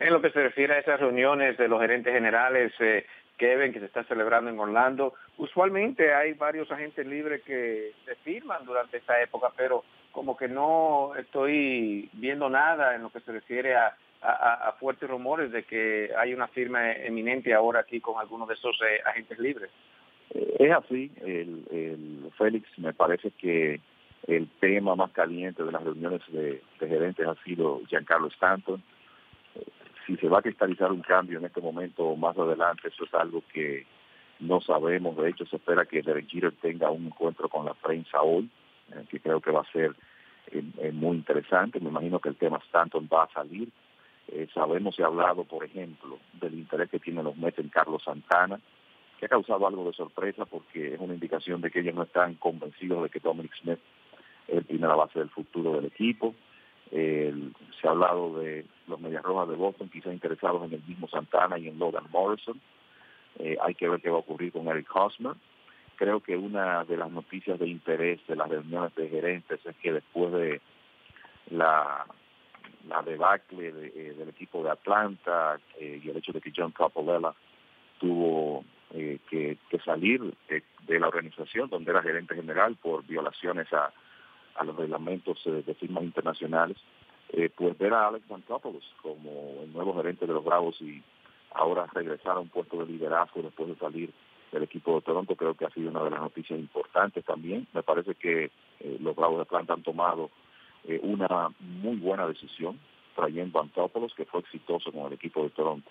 En 0.00 0.12
lo 0.12 0.20
que 0.20 0.30
se 0.30 0.42
refiere 0.42 0.74
a 0.74 0.78
esas 0.78 1.00
reuniones 1.00 1.56
de 1.56 1.68
los 1.68 1.80
gerentes 1.80 2.12
generales, 2.12 2.72
eh, 2.80 3.06
Kevin, 3.36 3.72
que 3.72 3.80
se 3.80 3.86
está 3.86 4.04
celebrando 4.04 4.50
en 4.50 4.58
Orlando, 4.58 5.14
usualmente 5.38 6.12
hay 6.12 6.34
varios 6.34 6.70
agentes 6.70 7.06
libres 7.06 7.42
que 7.42 7.92
se 8.04 8.14
firman 8.16 8.64
durante 8.64 8.98
esta 8.98 9.20
época, 9.22 9.50
pero 9.56 9.84
como 10.12 10.36
que 10.36 10.48
no 10.48 11.14
estoy 11.16 12.10
viendo 12.12 12.48
nada 12.48 12.94
en 12.94 13.02
lo 13.02 13.10
que 13.10 13.20
se 13.20 13.32
refiere 13.32 13.76
a, 13.76 13.96
fuertes 14.78 15.08
rumores 15.08 15.52
de 15.52 15.64
que 15.64 16.10
hay 16.18 16.32
una 16.34 16.48
firma 16.48 16.92
eminente 16.92 17.54
ahora 17.54 17.80
aquí 17.80 18.00
con 18.00 18.18
algunos 18.18 18.48
de 18.48 18.54
esos 18.54 18.76
eh, 18.82 19.00
agentes 19.04 19.38
libres. 19.38 19.70
Eh, 20.30 20.56
es 20.58 20.72
así, 20.72 21.10
el, 21.20 22.30
Félix, 22.36 22.66
me 22.78 22.92
parece 22.92 23.30
que 23.32 23.80
el 24.26 24.48
tema 24.60 24.96
más 24.96 25.10
caliente 25.12 25.62
de 25.62 25.72
las 25.72 25.82
reuniones 25.82 26.20
de, 26.28 26.62
gerentes 26.78 27.26
ha 27.26 27.34
sido 27.44 27.82
Giancarlo 27.86 28.28
Stanton 28.28 28.82
si 30.06 30.16
se 30.16 30.28
va 30.28 30.38
a 30.38 30.42
cristalizar 30.42 30.92
un 30.92 31.02
cambio 31.02 31.38
en 31.38 31.44
este 31.44 31.60
momento 31.60 32.04
o 32.04 32.16
más 32.16 32.36
adelante, 32.36 32.88
eso 32.88 33.04
es 33.04 33.14
algo 33.14 33.42
que 33.52 33.86
no 34.40 34.60
sabemos. 34.60 35.16
De 35.16 35.30
hecho, 35.30 35.46
se 35.46 35.56
espera 35.56 35.84
que 35.86 36.02
Derek 36.02 36.28
Jeter 36.28 36.52
tenga 36.60 36.90
un 36.90 37.06
encuentro 37.06 37.48
con 37.48 37.64
la 37.64 37.74
prensa 37.74 38.20
hoy, 38.22 38.48
eh, 38.92 39.04
que 39.08 39.20
creo 39.20 39.40
que 39.40 39.50
va 39.50 39.60
a 39.60 39.72
ser 39.72 39.94
eh, 40.52 40.62
eh, 40.78 40.92
muy 40.92 41.16
interesante. 41.16 41.80
Me 41.80 41.88
imagino 41.88 42.18
que 42.18 42.28
el 42.28 42.36
tema 42.36 42.60
Stanton 42.66 43.08
va 43.12 43.24
a 43.24 43.32
salir. 43.32 43.68
Sabemos, 44.52 44.94
se 44.94 45.02
ha 45.02 45.06
hablado, 45.06 45.44
por 45.44 45.64
ejemplo, 45.64 46.18
del 46.40 46.54
interés 46.54 46.90
que 46.90 46.98
tienen 46.98 47.24
los 47.24 47.36
Mets 47.36 47.58
en 47.58 47.68
Carlos 47.68 48.02
Santana, 48.02 48.60
que 49.18 49.26
ha 49.26 49.28
causado 49.28 49.66
algo 49.66 49.84
de 49.86 49.92
sorpresa 49.92 50.44
porque 50.44 50.94
es 50.94 51.00
una 51.00 51.14
indicación 51.14 51.60
de 51.60 51.70
que 51.70 51.80
ellos 51.80 51.94
no 51.94 52.02
están 52.02 52.34
convencidos 52.34 53.02
de 53.02 53.10
que 53.10 53.20
Dominic 53.20 53.54
Smith 53.60 53.78
es 54.48 54.58
el 54.58 54.64
primera 54.64 54.94
base 54.94 55.18
del 55.18 55.30
futuro 55.30 55.76
del 55.76 55.86
equipo 55.86 56.34
se 56.90 57.88
ha 57.88 57.90
hablado 57.90 58.38
de 58.38 58.64
los 58.86 59.00
Medias 59.00 59.22
Rojas 59.22 59.48
de 59.48 59.56
Boston, 59.56 59.88
quizá 59.88 60.12
interesados 60.12 60.64
en 60.64 60.74
el 60.74 60.82
mismo 60.86 61.08
Santana 61.08 61.58
y 61.58 61.68
en 61.68 61.78
Logan 61.78 62.04
Morrison. 62.10 62.60
Eh, 63.38 63.56
hay 63.60 63.74
que 63.74 63.88
ver 63.88 64.00
qué 64.00 64.10
va 64.10 64.16
a 64.16 64.20
ocurrir 64.20 64.52
con 64.52 64.68
Eric 64.68 64.88
Hosmer. 64.94 65.34
Creo 65.96 66.20
que 66.20 66.36
una 66.36 66.84
de 66.84 66.96
las 66.96 67.10
noticias 67.10 67.58
de 67.58 67.68
interés 67.68 68.24
de 68.26 68.36
las 68.36 68.48
reuniones 68.48 68.94
de 68.94 69.08
gerentes 69.08 69.60
es 69.64 69.76
que 69.76 69.92
después 69.92 70.32
de 70.32 70.60
la, 71.50 72.06
la 72.88 73.02
debacle 73.02 73.68
eh, 73.68 74.14
del 74.16 74.28
equipo 74.28 74.62
de 74.62 74.70
Atlanta 74.70 75.58
eh, 75.78 76.00
y 76.02 76.10
el 76.10 76.16
hecho 76.16 76.32
de 76.32 76.40
que 76.40 76.52
John 76.54 76.72
Capolela 76.72 77.34
tuvo 77.98 78.64
que, 78.90 79.58
salir 79.84 80.34
de 80.48 81.00
la 81.00 81.08
organización 81.08 81.68
donde 81.68 81.90
era 81.90 82.02
gerente 82.02 82.34
general 82.34 82.76
por 82.76 83.04
violaciones 83.04 83.66
a 83.72 83.92
los 84.64 84.76
reglamentos 84.76 85.40
eh, 85.46 85.62
de 85.66 85.74
firmas 85.74 86.04
internacionales, 86.04 86.76
eh, 87.30 87.50
pues 87.54 87.76
ver 87.78 87.92
a 87.92 88.08
Alex 88.08 88.30
Antopoulos 88.30 88.84
como 89.02 89.62
el 89.62 89.72
nuevo 89.72 89.94
gerente 89.96 90.26
de 90.26 90.32
los 90.32 90.44
Bravos 90.44 90.80
y 90.80 91.02
ahora 91.52 91.86
regresar 91.92 92.36
a 92.36 92.40
un 92.40 92.48
puesto 92.48 92.78
de 92.78 92.86
liderazgo 92.86 93.42
después 93.42 93.68
de 93.68 93.76
salir 93.76 94.12
del 94.52 94.62
equipo 94.62 94.94
de 94.94 95.02
Toronto, 95.02 95.34
creo 95.34 95.54
que 95.54 95.64
ha 95.64 95.70
sido 95.70 95.90
una 95.90 96.04
de 96.04 96.10
las 96.10 96.20
noticias 96.20 96.58
importantes 96.58 97.24
también. 97.24 97.66
Me 97.72 97.82
parece 97.82 98.14
que 98.14 98.44
eh, 98.80 98.98
los 99.00 99.16
Bravos 99.16 99.38
de 99.38 99.42
Atlanta 99.42 99.72
han 99.72 99.82
tomado 99.82 100.30
una 101.02 101.50
muy 101.60 101.96
buena 101.96 102.26
decisión 102.26 102.78
trayendo 103.14 103.58
a 103.58 103.62
Antopoulos, 103.62 104.14
que 104.14 104.24
fue 104.24 104.40
exitoso 104.40 104.92
con 104.92 105.06
el 105.06 105.14
equipo 105.14 105.42
de 105.42 105.50
Toronto. 105.50 105.90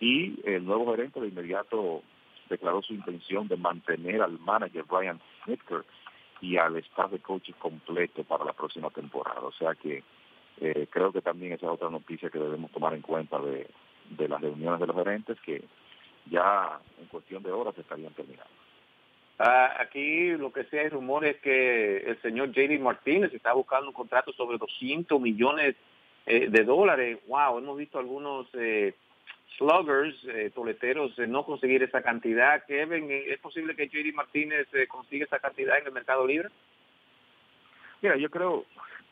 Y 0.00 0.40
el 0.44 0.64
nuevo 0.64 0.90
gerente 0.90 1.20
de 1.20 1.28
inmediato 1.28 2.02
declaró 2.48 2.82
su 2.82 2.94
intención 2.94 3.48
de 3.48 3.56
mantener 3.56 4.22
al 4.22 4.38
manager 4.38 4.84
Brian 4.84 5.20
Snitker 5.44 5.84
y 6.40 6.56
al 6.56 6.76
staff 6.76 7.10
de 7.10 7.18
coaching 7.18 7.52
completo 7.54 8.24
para 8.24 8.44
la 8.44 8.52
próxima 8.52 8.90
temporada. 8.90 9.40
O 9.40 9.52
sea 9.52 9.74
que 9.74 10.02
eh, 10.60 10.86
creo 10.90 11.12
que 11.12 11.20
también 11.20 11.52
esa 11.52 11.66
es 11.66 11.72
otra 11.72 11.90
noticia 11.90 12.30
que 12.30 12.38
debemos 12.38 12.70
tomar 12.70 12.94
en 12.94 13.02
cuenta 13.02 13.38
de, 13.38 13.68
de 14.10 14.28
las 14.28 14.40
reuniones 14.40 14.80
de 14.80 14.86
los 14.86 14.96
gerentes 14.96 15.38
que 15.40 15.62
ya 16.30 16.80
en 16.98 17.06
cuestión 17.06 17.42
de 17.42 17.52
horas 17.52 17.76
estarían 17.78 18.12
terminando. 18.14 18.50
Ah, 19.42 19.74
aquí 19.80 20.32
lo 20.32 20.52
que 20.52 20.64
sea 20.64 20.82
hay 20.82 20.90
rumores 20.90 21.38
que 21.40 21.96
el 21.96 22.20
señor 22.20 22.52
JD 22.52 22.78
Martínez 22.78 23.32
está 23.32 23.54
buscando 23.54 23.88
un 23.88 23.94
contrato 23.94 24.34
sobre 24.34 24.58
200 24.58 25.18
millones 25.18 25.76
eh, 26.26 26.50
de 26.50 26.64
dólares. 26.64 27.18
Wow, 27.26 27.56
hemos 27.56 27.78
visto 27.78 27.98
algunos 27.98 28.48
eh, 28.52 28.92
sluggers, 29.56 30.14
eh, 30.26 30.50
toleteros, 30.54 31.16
de 31.16 31.26
no 31.26 31.46
conseguir 31.46 31.82
esa 31.82 32.02
cantidad. 32.02 32.64
Kevin, 32.66 33.06
¿es 33.10 33.38
posible 33.38 33.74
que 33.74 33.88
JD 33.88 34.12
Martínez 34.14 34.68
eh, 34.74 34.86
consiga 34.86 35.24
esa 35.24 35.38
cantidad 35.38 35.78
en 35.78 35.86
el 35.86 35.92
mercado 35.92 36.26
libre? 36.26 36.50
Mira, 38.02 38.16
yo 38.18 38.28
creo 38.28 38.66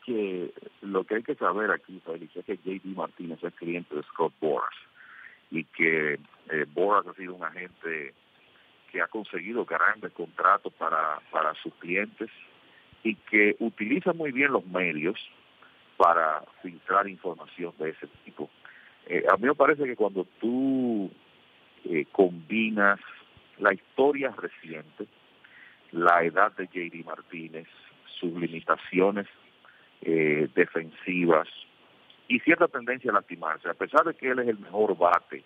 que 0.05 0.51
lo 0.83 1.05
que 1.05 1.15
hay 1.15 1.23
que 1.23 1.35
saber 1.35 1.71
aquí, 1.71 1.99
Félix, 2.05 2.35
es 2.35 2.45
que 2.45 2.57
JD 2.57 2.85
Martínez 2.95 3.43
es 3.43 3.53
cliente 3.55 3.95
de 3.95 4.03
Scott 4.03 4.33
Boras 4.39 4.69
y 5.49 5.63
que 5.63 6.19
eh, 6.49 6.65
Boras 6.71 7.07
ha 7.07 7.15
sido 7.15 7.33
un 7.33 7.43
agente 7.43 8.13
que 8.91 9.01
ha 9.01 9.07
conseguido 9.07 9.65
grandes 9.65 10.11
contratos 10.13 10.73
para, 10.73 11.19
para 11.31 11.53
sus 11.55 11.73
clientes 11.75 12.29
y 13.03 13.15
que 13.15 13.55
utiliza 13.59 14.13
muy 14.13 14.31
bien 14.31 14.51
los 14.51 14.65
medios 14.65 15.17
para 15.97 16.43
filtrar 16.61 17.07
información 17.07 17.73
de 17.77 17.89
ese 17.89 18.07
tipo. 18.25 18.49
Eh, 19.07 19.25
a 19.31 19.37
mí 19.37 19.47
me 19.47 19.55
parece 19.55 19.83
que 19.83 19.95
cuando 19.95 20.25
tú 20.39 21.09
eh, 21.85 22.05
combinas 22.11 22.99
la 23.57 23.73
historia 23.73 24.33
reciente, 24.37 25.07
la 25.91 26.23
edad 26.23 26.55
de 26.55 26.67
JD 26.67 27.05
Martínez, 27.05 27.67
sus 28.19 28.31
limitaciones 28.33 29.27
eh, 30.01 30.47
defensivas 30.55 31.47
y 32.27 32.39
cierta 32.39 32.67
tendencia 32.67 33.11
a 33.11 33.15
lastimarse, 33.15 33.69
a 33.69 33.73
pesar 33.73 34.05
de 34.05 34.13
que 34.13 34.29
él 34.29 34.39
es 34.39 34.47
el 34.47 34.59
mejor 34.59 34.97
bate 34.97 35.43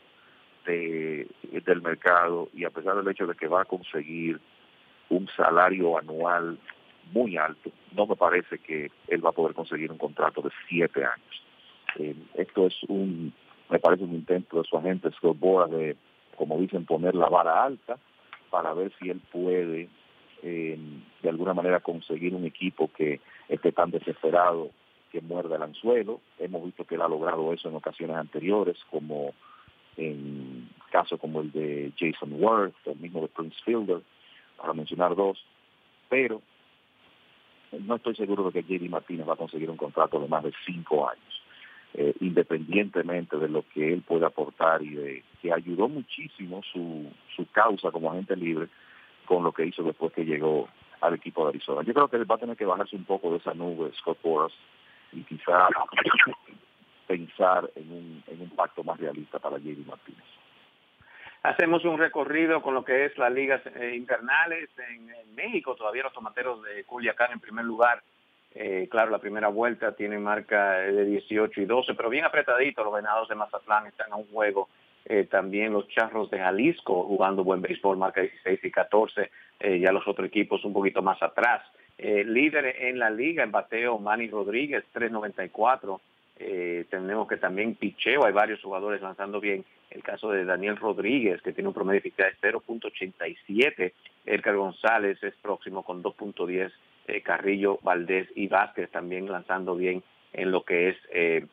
de, 0.65 1.27
del 1.61 1.81
mercado 1.81 2.49
y 2.53 2.65
a 2.65 2.69
pesar 2.69 2.95
del 2.95 3.07
hecho 3.07 3.27
de 3.27 3.35
que 3.35 3.47
va 3.47 3.61
a 3.61 3.65
conseguir 3.65 4.39
un 5.09 5.27
salario 5.35 5.97
anual 5.97 6.57
muy 7.11 7.37
alto, 7.37 7.71
no 7.91 8.07
me 8.07 8.15
parece 8.15 8.57
que 8.59 8.89
él 9.07 9.23
va 9.23 9.29
a 9.29 9.33
poder 9.33 9.53
conseguir 9.53 9.91
un 9.91 9.97
contrato 9.97 10.41
de 10.41 10.49
siete 10.67 11.03
años. 11.05 12.23
esto 12.35 12.67
es 12.67 12.75
un 12.87 13.33
me 13.69 13.79
parece 13.79 14.03
un 14.03 14.13
intento 14.13 14.61
de 14.61 14.67
su 14.67 14.77
agente 14.77 15.09
Scott 15.11 15.37
de, 15.71 15.95
como 16.35 16.59
dicen, 16.59 16.85
poner 16.85 17.15
la 17.15 17.27
vara 17.27 17.63
alta 17.63 17.97
para 18.49 18.73
ver 18.73 18.91
si 18.99 19.09
él 19.09 19.19
puede 19.31 19.89
eh, 20.43 20.77
de 21.21 21.29
alguna 21.29 21.53
manera 21.53 21.79
conseguir 21.79 22.35
un 22.35 22.45
equipo 22.45 22.91
que 22.95 23.19
esté 23.49 23.71
tan 23.71 23.91
desesperado 23.91 24.69
que 25.11 25.21
muerda 25.21 25.55
el 25.55 25.63
anzuelo. 25.63 26.21
Hemos 26.37 26.65
visto 26.65 26.85
que 26.85 26.95
él 26.95 27.01
ha 27.01 27.07
logrado 27.07 27.53
eso 27.53 27.69
en 27.69 27.75
ocasiones 27.75 28.17
anteriores, 28.17 28.77
como 28.91 29.33
en 29.97 30.69
casos 30.93 31.19
como 31.19 31.41
el 31.41 31.51
de 31.51 31.91
Jason 31.97 32.33
Worth, 32.39 32.75
el 32.85 32.97
mismo 32.97 33.21
de 33.21 33.27
Prince 33.29 33.57
Fielder, 33.65 34.01
para 34.57 34.73
mencionar 34.73 35.15
dos, 35.15 35.43
pero 36.07 36.39
no 37.71 37.95
estoy 37.95 38.15
seguro 38.15 38.51
de 38.51 38.61
que 38.61 38.77
JD 38.77 38.89
Martínez 38.89 39.27
va 39.27 39.33
a 39.33 39.37
conseguir 39.37 39.71
un 39.71 39.77
contrato 39.77 40.19
de 40.19 40.27
más 40.27 40.43
de 40.43 40.53
cinco 40.63 41.09
años, 41.09 41.41
eh, 41.95 42.13
independientemente 42.19 43.37
de 43.37 43.49
lo 43.49 43.65
que 43.73 43.91
él 43.91 44.03
pueda 44.03 44.27
aportar 44.27 44.83
y 44.83 44.91
de 44.91 45.23
que 45.41 45.51
ayudó 45.51 45.89
muchísimo 45.89 46.61
su, 46.71 47.11
su 47.35 47.47
causa 47.51 47.89
como 47.89 48.11
agente 48.11 48.35
libre 48.35 48.67
con 49.25 49.43
lo 49.43 49.51
que 49.51 49.65
hizo 49.65 49.81
después 49.81 50.13
que 50.13 50.25
llegó 50.25 50.69
al 51.01 51.15
equipo 51.15 51.43
de 51.43 51.49
Arizona. 51.49 51.81
Yo 51.81 51.93
creo 51.95 52.07
que 52.07 52.23
va 52.23 52.35
a 52.35 52.37
tener 52.37 52.55
que 52.55 52.65
bajarse 52.65 52.95
un 52.95 53.05
poco 53.05 53.31
de 53.31 53.37
esa 53.37 53.55
nube 53.55 53.91
Scott 53.97 54.21
Boras 54.21 54.53
y 55.11 55.23
quizá 55.23 55.69
pensar 57.07 57.71
en 57.75 57.91
un, 57.91 58.23
en 58.27 58.41
un 58.41 58.49
pacto 58.51 58.83
más 58.83 58.99
realista 58.99 59.39
para 59.39 59.57
JD 59.57 59.87
Martínez. 59.87 60.42
Hacemos 61.43 61.83
un 61.83 61.97
recorrido 61.97 62.61
con 62.61 62.73
lo 62.73 62.85
que 62.85 63.03
es 63.03 63.17
las 63.17 63.31
ligas 63.31 63.61
eh, 63.75 63.95
invernales 63.97 64.69
en, 64.77 65.11
México. 65.35 65.75
Todavía 65.75 66.03
los 66.03 66.13
tomateros 66.13 66.61
de 66.63 66.83
Culiacán 66.85 67.31
en 67.33 67.39
primer 67.39 67.65
lugar. 67.65 68.01
Eh, 68.53 68.87
claro, 68.89 69.09
la 69.09 69.17
primera 69.17 69.47
vuelta 69.47 69.93
tiene 69.93 70.19
marca 70.19 70.73
de 70.73 71.05
18 71.05 71.59
y 71.59 71.65
12, 71.65 71.95
pero 71.95 72.09
bien 72.09 72.23
apretadito. 72.23 72.83
Los 72.83 72.93
venados 72.93 73.27
de 73.27 73.35
Mazatlán 73.35 73.87
están 73.87 74.13
a 74.13 74.15
un 74.15 74.27
juego. 74.27 74.69
Eh, 75.05 75.25
también 75.25 75.73
los 75.73 75.87
charros 75.89 76.29
de 76.29 76.37
Jalisco 76.37 77.03
jugando 77.03 77.43
buen 77.43 77.61
béisbol, 77.61 77.97
marca 77.97 78.21
16 78.21 78.59
y 78.63 78.71
14. 78.71 79.31
ya 79.81 79.91
los 79.91 80.07
otros 80.07 80.27
equipos 80.27 80.63
un 80.63 80.71
poquito 80.71 81.01
más 81.01 81.21
atrás. 81.21 81.63
líder 81.97 82.67
en 82.83 82.99
la 82.99 83.09
liga 83.09 83.43
en 83.43 83.51
bateo, 83.51 83.97
Manny 83.97 84.29
Rodríguez, 84.29 84.85
394. 84.93 85.99
Eh, 86.39 86.85
tenemos 86.89 87.27
que 87.27 87.37
también 87.37 87.75
picheo, 87.75 88.25
hay 88.25 88.33
varios 88.33 88.61
jugadores 88.61 89.01
lanzando 89.01 89.39
bien. 89.39 89.63
El 89.91 90.01
caso 90.01 90.31
de 90.31 90.45
Daniel 90.45 90.77
Rodríguez, 90.77 91.41
que 91.41 91.53
tiene 91.53 91.67
un 91.67 91.73
promedio 91.73 92.01
de 92.01 92.07
eficacia 92.07 92.35
de 92.41 92.53
0.87. 92.57 93.93
Edgar 94.25 94.55
González 94.55 95.21
es 95.21 95.35
próximo 95.35 95.83
con 95.83 96.01
2.10. 96.01 96.71
Eh, 97.07 97.21
Carrillo, 97.21 97.79
Valdés 97.83 98.27
y 98.35 98.47
Vázquez 98.47 98.89
también 98.89 99.29
lanzando 99.29 99.75
bien 99.75 100.01
en 100.31 100.51
lo 100.51 100.63
que 100.63 100.89
es 100.89 100.97
eh, 101.11 101.45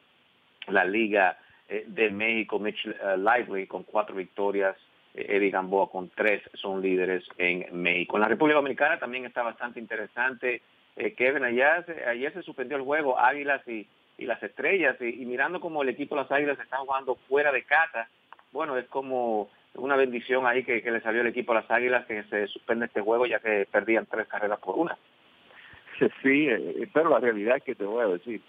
la 0.69 0.85
Liga 0.85 1.38
de 1.69 2.11
México. 2.11 2.59
Mitch 2.59 2.85
Lively 3.16 3.66
con 3.66 3.85
cuatro 3.85 4.16
victorias. 4.16 4.77
Eddie 5.12 5.51
Gamboa 5.51 5.90
con 5.90 6.09
tres 6.09 6.43
son 6.55 6.81
líderes 6.81 7.25
en 7.37 7.66
México. 7.73 8.16
En 8.16 8.23
la 8.23 8.29
República 8.29 8.57
Dominicana 8.57 8.99
también 8.99 9.25
está 9.27 9.43
bastante 9.43 9.79
interesante. 9.81 10.62
Kevin, 11.16 11.45
ayer 11.45 12.33
se 12.33 12.43
suspendió 12.43 12.77
el 12.77 12.83
juego 12.85 13.19
Águilas 13.19 13.66
y 13.69 13.87
y 14.21 14.27
las 14.27 14.43
estrellas 14.43 14.97
y, 15.01 15.25
mirando 15.25 15.61
como 15.61 15.83
el 15.83 15.89
equipo 15.89 16.15
de 16.15 16.23
las 16.23 16.31
Águilas 16.31 16.59
está 16.61 16.77
jugando 16.77 17.17
fuera 17.27 17.51
de 17.51 17.65
casa, 17.65 18.07
bueno, 18.53 18.77
es 18.77 18.87
como 18.89 19.49
una 19.75 19.97
bendición 19.97 20.47
ahí 20.47 20.63
que, 20.63 20.83
le 20.83 21.01
salió 21.01 21.23
el 21.23 21.29
equipo 21.29 21.53
a 21.53 21.63
las 21.63 21.71
Águilas 21.71 22.05
que 22.05 22.23
se 22.25 22.47
suspende 22.49 22.87
este 22.87 23.01
juego 23.01 23.25
ya 23.25 23.39
que 23.39 23.67
perdían 23.71 24.07
tres 24.07 24.29
carreras 24.29 24.61
por 24.61 24.77
una. 24.77 24.97
Sí, 26.23 26.49
eh, 26.49 26.89
pero 26.95 27.11
la 27.11 27.19
realidad 27.19 27.59
es 27.59 27.63
que 27.63 27.75
te 27.75 27.85
voy 27.85 28.03
a 28.03 28.07
decir, 28.07 28.41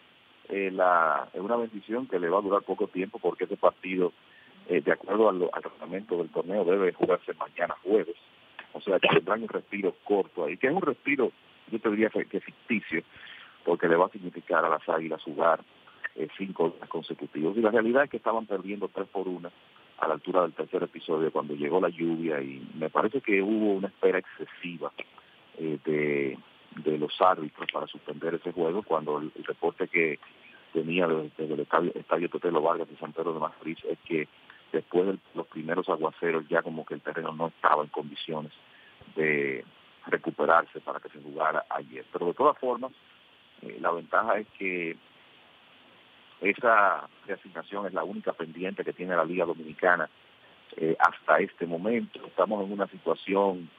eh, 0.48 0.72
la, 0.72 1.28
es 1.34 1.42
una 1.42 1.58
bendición 1.58 2.08
que 2.08 2.18
le 2.18 2.30
va 2.30 2.40
a 2.40 2.42
durar 2.42 2.62
poco 2.62 2.88
tiempo 2.88 3.20
porque 3.20 3.44
ese 3.44 3.58
partido, 3.58 4.14
eh, 4.70 4.80
de 4.80 4.94
acuerdo 4.94 5.28
al, 5.28 5.50
al 5.52 5.64
reglamento 5.64 6.18
del 6.18 6.30
torneo, 6.30 6.64
debe 6.64 6.94
jugarse 6.94 7.34
mañana 7.34 7.76
jueves. 7.84 8.16
O 8.72 8.80
sea, 8.80 9.00
que 9.00 9.10
tendrán 9.10 9.44
un 9.44 9.50
respiro 9.50 9.94
corto 10.06 10.46
ahí, 10.46 10.56
que 10.56 10.68
es 10.68 10.74
un 10.74 10.82
respiro, 10.82 11.34
yo 11.70 11.80
te 11.80 11.90
diría 11.90 12.10
que 12.10 12.40
ficticio, 12.40 13.04
porque 13.66 13.88
le 13.88 13.96
va 13.96 14.08
a 14.08 14.10
significar 14.10 14.66
a 14.66 14.70
las 14.70 14.88
Águilas 14.88 15.22
jugar 15.24 15.62
eh, 16.16 16.28
cinco 16.38 16.70
días 16.70 16.90
consecutivos. 16.90 17.58
Y 17.58 17.62
la 17.62 17.72
realidad 17.72 18.04
es 18.04 18.10
que 18.10 18.18
estaban 18.18 18.46
perdiendo 18.46 18.88
tres 18.90 19.08
por 19.08 19.28
una 19.28 19.52
a 20.00 20.08
la 20.08 20.16
altura 20.16 20.42
del 20.42 20.54
tercer 20.54 20.82
episodio 20.84 21.32
cuando 21.32 21.54
llegó 21.54 21.80
la 21.80 21.90
lluvia 21.90 22.42
y 22.42 22.68
me 22.74 22.90
parece 22.90 23.22
que 23.22 23.42
hubo 23.42 23.74
una 23.74 23.88
espera 23.88 24.18
excesiva 24.18 24.92
eh, 25.60 25.78
de, 25.86 26.38
de 26.84 26.98
los 26.98 27.14
árbitros 27.22 27.68
para 27.72 27.86
suspender 27.88 28.34
ese 28.36 28.52
juego 28.52 28.82
cuando 28.82 29.20
el, 29.20 29.32
reporte 29.44 29.88
que 29.88 30.20
tenía 30.74 31.08
desde, 31.08 31.54
el 31.54 31.60
estadio, 31.60 31.92
estadio 31.94 32.30
Totelo 32.30 32.62
Vargas 32.62 32.90
de 32.90 32.98
San 32.98 33.14
Pedro 33.14 33.34
de 33.34 33.42
Macorís 33.42 33.78
es 33.86 34.00
que 34.00 34.28
después 34.72 35.06
de 35.06 35.18
los 35.36 35.46
primeros 35.48 35.88
aguaceros 35.90 36.48
ya 36.50 36.64
como 36.64 36.86
que 36.86 36.96
el 36.96 37.02
terreno 37.02 37.34
no 37.34 37.48
estaba 37.48 37.84
en 37.84 37.90
condiciones 37.90 38.52
de 39.16 39.64
recuperarse 40.08 40.80
para 40.80 41.00
que 41.00 41.10
se 41.10 41.22
jugara 41.22 41.66
ayer. 41.70 42.06
Pero 42.12 42.28
de 42.28 42.34
todas 42.34 42.58
formas, 42.58 42.92
eh, 43.62 43.78
la 43.80 43.92
ventaja 43.92 44.40
es 44.40 44.48
que 44.58 44.96
esa 46.42 47.08
reasignación 47.28 47.86
es 47.86 47.94
la 47.94 48.04
única 48.04 48.34
pendiente 48.34 48.84
que 48.84 48.94
tiene 48.94 49.16
la 49.16 49.26
Liga 49.26 49.46
Dominicana 49.46 50.10
eh, 50.78 50.96
hasta 51.00 51.40
este 51.40 51.68
momento. 51.68 52.20
Estamos 52.26 52.66
en 52.66 52.72
una 52.72 52.88
situación 52.88 53.70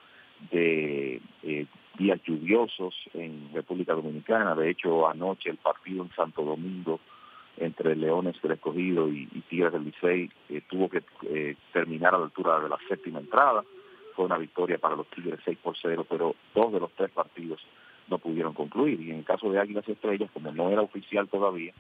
de 0.51 1.21
eh, 1.42 1.66
días 1.99 2.21
lluviosos 2.25 2.95
en 3.14 3.51
República 3.53 3.95
Dominicana. 3.95 4.55
De 4.55 4.71
hecho, 4.71 5.09
anoche 5.09 5.51
el 5.51 5.57
partido 5.57 6.05
en 6.05 6.11
Santo 6.14 6.42
Domingo 6.45 7.01
entre 7.57 7.97
Leones 7.97 8.40
del 8.40 8.53
Escogido 8.53 9.09
y, 9.09 9.27
Tigres 9.49 9.73
del 9.73 9.85
Licey 9.85 10.31
tuvo 10.68 10.88
que 10.88 11.03
terminar 11.73 12.14
a 12.14 12.18
la 12.18 12.25
altura 12.25 12.61
de 12.61 12.68
la 12.68 12.79
séptima 12.88 13.18
entrada. 13.18 13.62
Fue 14.14 14.25
una 14.25 14.38
victoria 14.38 14.79
para 14.79 14.97
los 14.97 15.07
Tigres 15.09 15.40
6 15.45 15.59
por 15.62 15.77
0, 15.77 16.07
pero 16.09 16.35
dos 16.55 16.73
de 16.73 16.81
los 16.81 16.90
tres 16.92 17.11
partidos 17.11 17.61
pudieron 18.33 18.55
concluir. 18.55 19.01
Y 19.01 19.11
en 19.11 19.18
el 19.18 19.25
caso 19.25 19.51
de 19.51 19.61
Águilas 19.61 19.87
Estrellas, 19.87 20.31
como 20.33 20.53
no 20.53 20.71
era 20.71 20.81
oficial 20.81 21.29
todavía, 21.29 21.73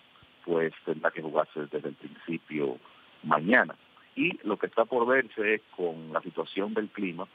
pues 0.44 0.72
tendrá 0.84 1.10
que 1.10 1.22
jugarse 1.22 1.60
desde 1.60 1.88
el 1.88 1.94
principio 1.94 2.78
mañana. 3.22 3.74
Y 4.14 4.38
lo 4.46 4.58
que 4.58 4.66
está 4.66 4.84
por 4.84 5.06
verse 5.06 5.54
es 5.54 5.62
con 5.74 6.12
la 6.12 6.20
situación 6.20 6.74
del 6.74 6.88
clima, 6.88 7.26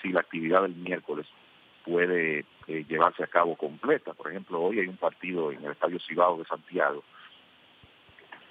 si 0.00 0.08
la 0.08 0.20
actividad 0.20 0.62
del 0.62 0.74
miércoles 0.74 1.26
puede 1.84 2.46
eh, 2.66 2.84
llevarse 2.88 3.22
a 3.22 3.26
cabo 3.26 3.56
completa. 3.56 4.14
Por 4.14 4.30
ejemplo, 4.30 4.60
hoy 4.62 4.80
hay 4.80 4.86
un 4.86 4.96
partido 4.96 5.52
en 5.52 5.62
el 5.64 5.72
Estadio 5.72 5.98
Cibao 6.00 6.38
de 6.38 6.44
Santiago 6.44 7.02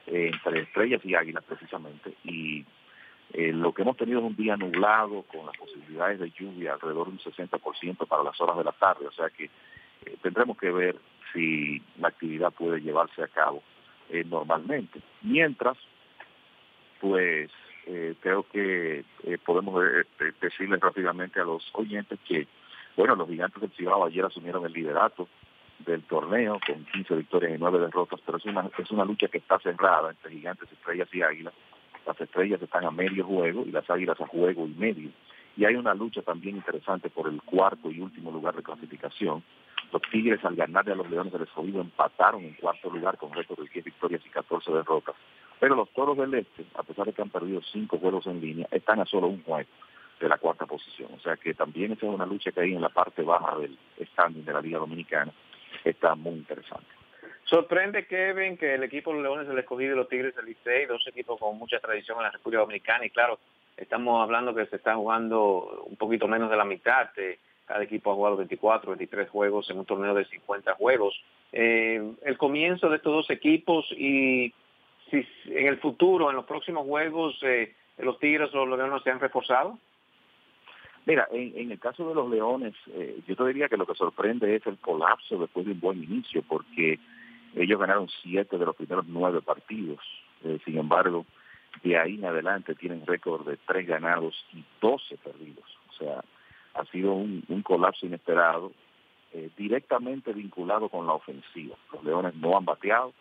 eh, 0.05 0.31
entre 0.33 0.61
Estrellas 0.61 1.01
y 1.03 1.15
Águilas 1.15 1.43
precisamente, 1.47 2.13
y 2.23 2.65
eh, 3.33 3.53
lo 3.53 3.73
que 3.73 3.83
hemos 3.83 3.95
tenido 3.95 4.19
es 4.19 4.25
un 4.25 4.35
día 4.35 4.57
nublado 4.57 5.23
con 5.23 5.45
las 5.45 5.55
posibilidades 5.55 6.19
de 6.19 6.31
lluvia 6.31 6.73
alrededor 6.73 7.07
de 7.07 7.13
un 7.13 7.19
60% 7.19 8.07
para 8.07 8.23
las 8.23 8.39
horas 8.41 8.57
de 8.57 8.63
la 8.65 8.73
tarde, 8.73 9.07
o 9.07 9.11
sea 9.11 9.29
que 9.29 9.49
eh, 10.05 10.17
tendremos 10.21 10.57
que 10.57 10.71
ver 10.71 10.95
si 11.33 11.81
la 11.99 12.09
actividad 12.09 12.51
puede 12.51 12.81
llevarse 12.81 13.23
a 13.23 13.27
cabo 13.27 13.61
eh, 14.09 14.23
normalmente. 14.23 14.99
Mientras, 15.21 15.77
pues 16.99 17.49
eh, 17.87 18.15
creo 18.19 18.45
que 18.51 19.05
podemos 19.45 19.81
decirles 20.39 20.79
rápidamente 20.79 21.39
a 21.39 21.45
los 21.45 21.69
oyentes 21.73 22.19
que, 22.27 22.47
bueno, 22.95 23.15
los 23.15 23.29
gigantes 23.29 23.61
del 23.61 23.71
Cibao 23.71 24.05
ayer 24.05 24.25
asumieron 24.25 24.65
el 24.65 24.73
liderato 24.73 25.27
del 25.79 26.03
torneo 26.03 26.59
con 26.65 26.85
15 26.85 27.15
victorias 27.15 27.53
y 27.55 27.57
9 27.57 27.79
derrotas, 27.79 28.19
pero 28.25 28.37
es 28.37 28.45
una, 28.45 28.69
es 28.77 28.91
una 28.91 29.05
lucha 29.05 29.27
que 29.27 29.39
está 29.39 29.57
cerrada 29.59 30.11
entre 30.11 30.31
gigantes, 30.31 30.71
estrellas 30.71 31.07
y 31.13 31.21
águilas. 31.21 31.53
Las 32.05 32.19
estrellas 32.19 32.61
están 32.61 32.85
a 32.85 32.91
medio 32.91 33.25
juego 33.25 33.63
y 33.65 33.71
las 33.71 33.89
águilas 33.89 34.19
a 34.21 34.27
juego 34.27 34.65
y 34.67 34.73
medio. 34.73 35.09
Y 35.57 35.65
hay 35.65 35.75
una 35.75 35.93
lucha 35.93 36.21
también 36.21 36.55
interesante 36.55 37.09
por 37.09 37.27
el 37.27 37.41
cuarto 37.41 37.91
y 37.91 37.99
último 37.99 38.31
lugar 38.31 38.55
de 38.55 38.63
clasificación 38.63 39.43
los 39.91 40.01
Tigres 40.03 40.43
al 40.45 40.55
ganarle 40.55 40.93
a 40.93 40.95
los 40.95 41.09
Leones 41.09 41.33
del 41.33 41.43
Escogido 41.43 41.81
empataron 41.81 42.43
en 42.43 42.53
cuarto 42.53 42.89
lugar 42.89 43.17
con 43.17 43.33
récord 43.33 43.59
de 43.59 43.69
10 43.69 43.85
victorias 43.85 44.21
y 44.25 44.29
14 44.29 44.71
derrotas. 44.71 45.15
Pero 45.59 45.75
los 45.75 45.89
Toros 45.91 46.17
del 46.17 46.33
Este, 46.33 46.65
a 46.75 46.83
pesar 46.83 47.05
de 47.05 47.13
que 47.13 47.21
han 47.21 47.29
perdido 47.29 47.61
cinco 47.71 47.97
juegos 47.97 48.25
en 48.27 48.41
línea, 48.41 48.67
están 48.71 48.99
a 48.99 49.05
solo 49.05 49.27
un 49.27 49.43
juego 49.43 49.69
de 50.19 50.29
la 50.29 50.37
cuarta 50.37 50.65
posición. 50.65 51.09
O 51.15 51.19
sea 51.19 51.35
que 51.37 51.53
también 51.53 51.91
esa 51.91 52.05
es 52.05 52.13
una 52.13 52.25
lucha 52.25 52.51
que 52.51 52.61
hay 52.61 52.73
en 52.73 52.81
la 52.81 52.89
parte 52.89 53.23
baja 53.23 53.57
del 53.57 53.77
standing 54.13 54.45
de 54.45 54.53
la 54.53 54.61
Liga 54.61 54.79
Dominicana. 54.79 55.31
Está 55.83 56.15
muy 56.15 56.33
interesante. 56.33 56.87
Sorprende, 57.45 58.05
Kevin, 58.05 58.57
que 58.57 58.75
el 58.75 58.83
equipo 58.83 59.11
de 59.11 59.17
los 59.17 59.23
Leones 59.23 59.47
del 59.47 59.59
Escogido 59.59 59.93
y 59.93 59.97
los 59.97 60.07
Tigres 60.07 60.35
del 60.35 60.45
Licey, 60.45 60.85
dos 60.85 61.05
equipos 61.07 61.39
con 61.39 61.57
mucha 61.57 61.79
tradición 61.79 62.17
en 62.17 62.23
la 62.23 62.31
República 62.31 62.61
Dominicana, 62.61 63.05
y 63.05 63.09
claro, 63.09 63.39
estamos 63.75 64.23
hablando 64.23 64.55
que 64.55 64.67
se 64.67 64.77
está 64.77 64.95
jugando 64.95 65.83
un 65.85 65.97
poquito 65.97 66.27
menos 66.27 66.49
de 66.49 66.55
la 66.55 66.63
mitad. 66.63 67.11
de 67.13 67.39
cada 67.71 67.85
equipo 67.85 68.11
ha 68.11 68.15
jugado 68.15 68.35
24, 68.35 68.91
23 68.91 69.29
juegos 69.29 69.69
en 69.69 69.79
un 69.79 69.85
torneo 69.85 70.13
de 70.13 70.25
50 70.25 70.73
juegos. 70.73 71.13
Eh, 71.53 72.15
el 72.23 72.37
comienzo 72.37 72.89
de 72.89 72.97
estos 72.97 73.13
dos 73.13 73.29
equipos 73.29 73.89
y 73.93 74.53
si 75.09 75.25
en 75.45 75.67
el 75.67 75.77
futuro, 75.77 76.29
en 76.29 76.35
los 76.35 76.43
próximos 76.43 76.85
juegos, 76.85 77.39
eh, 77.43 77.73
los 77.99 78.19
Tigres 78.19 78.53
o 78.53 78.65
los 78.65 78.77
Leones 78.77 79.01
se 79.03 79.11
han 79.11 79.21
reforzado. 79.21 79.79
Mira, 81.05 81.29
en, 81.31 81.71
el 81.71 81.79
caso 81.79 82.09
de 82.09 82.13
los 82.13 82.29
Leones, 82.29 82.73
eh, 82.89 83.21
yo 83.25 83.37
te 83.37 83.47
diría 83.47 83.69
que 83.69 83.77
lo 83.77 83.87
que 83.87 83.95
sorprende 83.95 84.53
es 84.53 84.67
el 84.67 84.77
colapso 84.77 85.37
después 85.37 85.65
de 85.65 85.71
un 85.71 85.79
buen 85.79 86.03
inicio, 86.03 86.43
porque 86.43 86.99
ellos 87.55 87.79
ganaron 87.79 88.09
siete 88.21 88.57
de 88.57 88.65
los 88.65 88.75
primeros 88.75 89.05
nueve 89.07 89.41
partidos. 89.41 90.01
sin 90.65 90.77
embargo, 90.77 91.25
de 91.83 91.97
ahí 91.97 92.15
en 92.15 92.25
adelante 92.25 92.75
tienen 92.75 93.05
récord 93.05 93.47
de 93.47 93.55
tres 93.65 93.87
ganados 93.87 94.35
y 94.53 94.61
doce 94.81 95.15
perdidos. 95.17 95.77
O 95.89 95.93
sea, 95.93 96.21
ha 96.73 96.85
sido 96.85 97.13
un, 97.13 97.43
colapso 97.63 98.05
inesperado, 98.05 98.71
eh, 99.33 99.49
directamente 99.57 100.33
vinculado 100.33 100.89
con 100.89 101.05
la 101.07 101.13
ofensiva. 101.13 101.75
Los 101.93 102.03
Leones 102.03 102.35
no 102.35 102.57
han 102.57 102.65
bateado, 102.65 103.13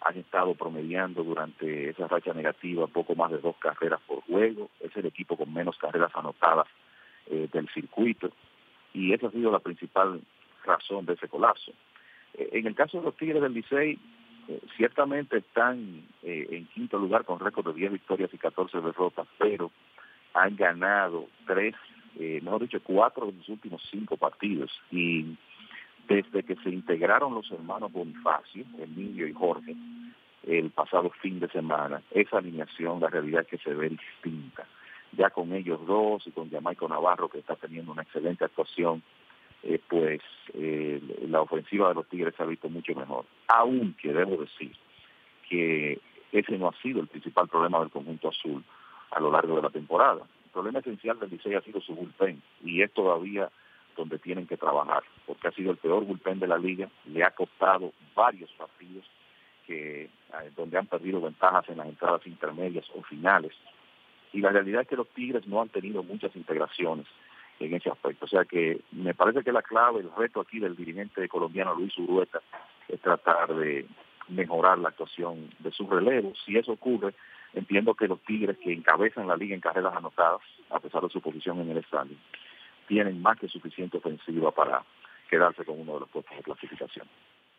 han 0.00 0.16
estado 0.16 0.54
promediando 0.54 1.22
durante 1.22 1.90
esa 1.90 2.08
racha 2.08 2.32
negativa 2.34 2.86
poco 2.86 3.14
más 3.14 3.30
de 3.30 3.38
dos 3.38 3.56
carreras 3.58 4.00
por 4.06 4.22
juego. 4.22 4.70
Es 4.80 4.96
el 4.96 5.06
equipo 5.06 5.36
con 5.36 5.52
menos 5.52 5.78
carreras 5.78 6.10
anotadas 6.14 6.66
eh, 7.26 7.48
del 7.52 7.68
circuito 7.68 8.30
y 8.92 9.12
esa 9.12 9.28
ha 9.28 9.30
sido 9.30 9.50
la 9.52 9.60
principal 9.60 10.20
razón 10.64 11.06
de 11.06 11.14
ese 11.14 11.28
colapso. 11.28 11.72
Eh, 12.34 12.50
en 12.52 12.66
el 12.66 12.74
caso 12.74 12.98
de 12.98 13.04
los 13.04 13.16
Tigres 13.16 13.42
del 13.42 13.54
Licey, 13.54 13.98
ciertamente 14.76 15.38
están 15.38 16.02
en 16.24 16.66
quinto 16.74 16.98
lugar 16.98 17.24
con 17.24 17.38
récord 17.38 17.68
de 17.68 17.74
10 17.74 17.92
victorias 17.92 18.34
y 18.34 18.38
14 18.38 18.80
derrotas, 18.80 19.28
pero 19.38 19.70
han 20.34 20.56
ganado 20.56 21.28
tres, 21.46 21.74
mejor 22.18 22.62
dicho, 22.62 22.80
cuatro 22.82 23.26
de 23.26 23.32
los 23.32 23.48
últimos 23.48 23.82
cinco 23.90 24.16
partidos 24.16 24.70
y 24.90 25.36
desde 26.08 26.42
que 26.42 26.56
se 26.56 26.70
integraron 26.70 27.34
los 27.34 27.50
hermanos 27.50 27.92
Bonifacio, 27.92 28.64
Emilio 28.78 29.26
y 29.26 29.32
Jorge, 29.32 29.74
el 30.46 30.70
pasado 30.70 31.10
fin 31.20 31.40
de 31.40 31.48
semana, 31.48 32.02
esa 32.10 32.38
alineación, 32.38 33.00
la 33.00 33.08
realidad 33.08 33.42
es 33.42 33.48
que 33.48 33.58
se 33.58 33.74
ve 33.74 33.90
distinta. 33.90 34.66
Ya 35.12 35.30
con 35.30 35.52
ellos 35.52 35.84
dos 35.86 36.26
y 36.26 36.30
con 36.30 36.50
Jamaico 36.50 36.88
Navarro, 36.88 37.28
que 37.28 37.38
está 37.38 37.54
teniendo 37.56 37.92
una 37.92 38.02
excelente 38.02 38.44
actuación, 38.44 39.02
eh, 39.62 39.78
pues 39.88 40.20
eh, 40.54 41.00
la 41.28 41.42
ofensiva 41.42 41.88
de 41.88 41.94
los 41.94 42.08
Tigres 42.08 42.34
se 42.36 42.42
ha 42.42 42.46
visto 42.46 42.68
mucho 42.68 42.94
mejor. 42.94 43.26
Aunque 43.48 44.12
debo 44.12 44.38
decir 44.38 44.72
que 45.48 46.00
ese 46.32 46.58
no 46.58 46.68
ha 46.68 46.82
sido 46.82 47.00
el 47.00 47.08
principal 47.08 47.46
problema 47.46 47.78
del 47.80 47.90
conjunto 47.90 48.28
azul 48.28 48.64
a 49.10 49.20
lo 49.20 49.30
largo 49.30 49.56
de 49.56 49.62
la 49.62 49.70
temporada. 49.70 50.22
Problema 50.52 50.80
esencial 50.80 51.18
del 51.18 51.30
Licey 51.30 51.54
ha 51.54 51.62
sido 51.62 51.80
su 51.80 51.94
bullpen 51.94 52.42
y 52.62 52.82
es 52.82 52.92
todavía 52.92 53.50
donde 53.96 54.18
tienen 54.18 54.46
que 54.46 54.56
trabajar, 54.56 55.02
porque 55.26 55.48
ha 55.48 55.52
sido 55.52 55.70
el 55.70 55.76
peor 55.76 56.04
bullpen 56.04 56.40
de 56.40 56.46
la 56.46 56.58
liga, 56.58 56.88
le 57.06 57.24
ha 57.24 57.30
costado 57.30 57.92
varios 58.14 58.50
partidos 58.52 59.04
que 59.66 60.04
eh, 60.04 60.08
donde 60.56 60.78
han 60.78 60.86
perdido 60.86 61.20
ventajas 61.20 61.68
en 61.68 61.78
las 61.78 61.86
entradas 61.86 62.26
intermedias 62.26 62.84
o 62.94 63.02
finales. 63.02 63.52
Y 64.32 64.40
la 64.40 64.50
realidad 64.50 64.82
es 64.82 64.88
que 64.88 64.96
los 64.96 65.08
Tigres 65.10 65.46
no 65.46 65.60
han 65.60 65.68
tenido 65.68 66.02
muchas 66.02 66.34
integraciones 66.34 67.06
en 67.60 67.74
ese 67.74 67.90
aspecto. 67.90 68.24
O 68.24 68.28
sea 68.28 68.44
que 68.44 68.80
me 68.92 69.14
parece 69.14 69.42
que 69.42 69.52
la 69.52 69.62
clave, 69.62 70.00
el 70.00 70.10
reto 70.16 70.40
aquí 70.40 70.58
del 70.58 70.76
dirigente 70.76 71.28
colombiano 71.28 71.74
Luis 71.74 71.96
Urueta 71.98 72.40
es 72.88 73.00
tratar 73.00 73.54
de 73.54 73.86
mejorar 74.28 74.78
la 74.78 74.88
actuación 74.88 75.50
de 75.58 75.70
sus 75.70 75.88
relevos. 75.88 76.38
Si 76.44 76.56
eso 76.56 76.72
ocurre, 76.72 77.14
entiendo 77.54 77.94
que 77.94 78.08
los 78.08 78.20
Tigres 78.20 78.56
que 78.58 78.72
encabezan 78.72 79.28
la 79.28 79.36
liga 79.36 79.54
en 79.54 79.60
carreras 79.60 79.94
anotadas, 79.94 80.40
a 80.70 80.80
pesar 80.80 81.02
de 81.02 81.10
su 81.10 81.20
posición 81.20 81.60
en 81.60 81.70
el 81.70 81.78
estadio, 81.78 82.16
tienen 82.88 83.20
más 83.20 83.38
que 83.38 83.48
suficiente 83.48 83.98
ofensiva 83.98 84.50
para 84.50 84.82
quedarse 85.28 85.64
con 85.64 85.80
uno 85.80 85.94
de 85.94 86.00
los 86.00 86.08
puestos 86.08 86.36
de 86.36 86.42
clasificación. 86.42 87.06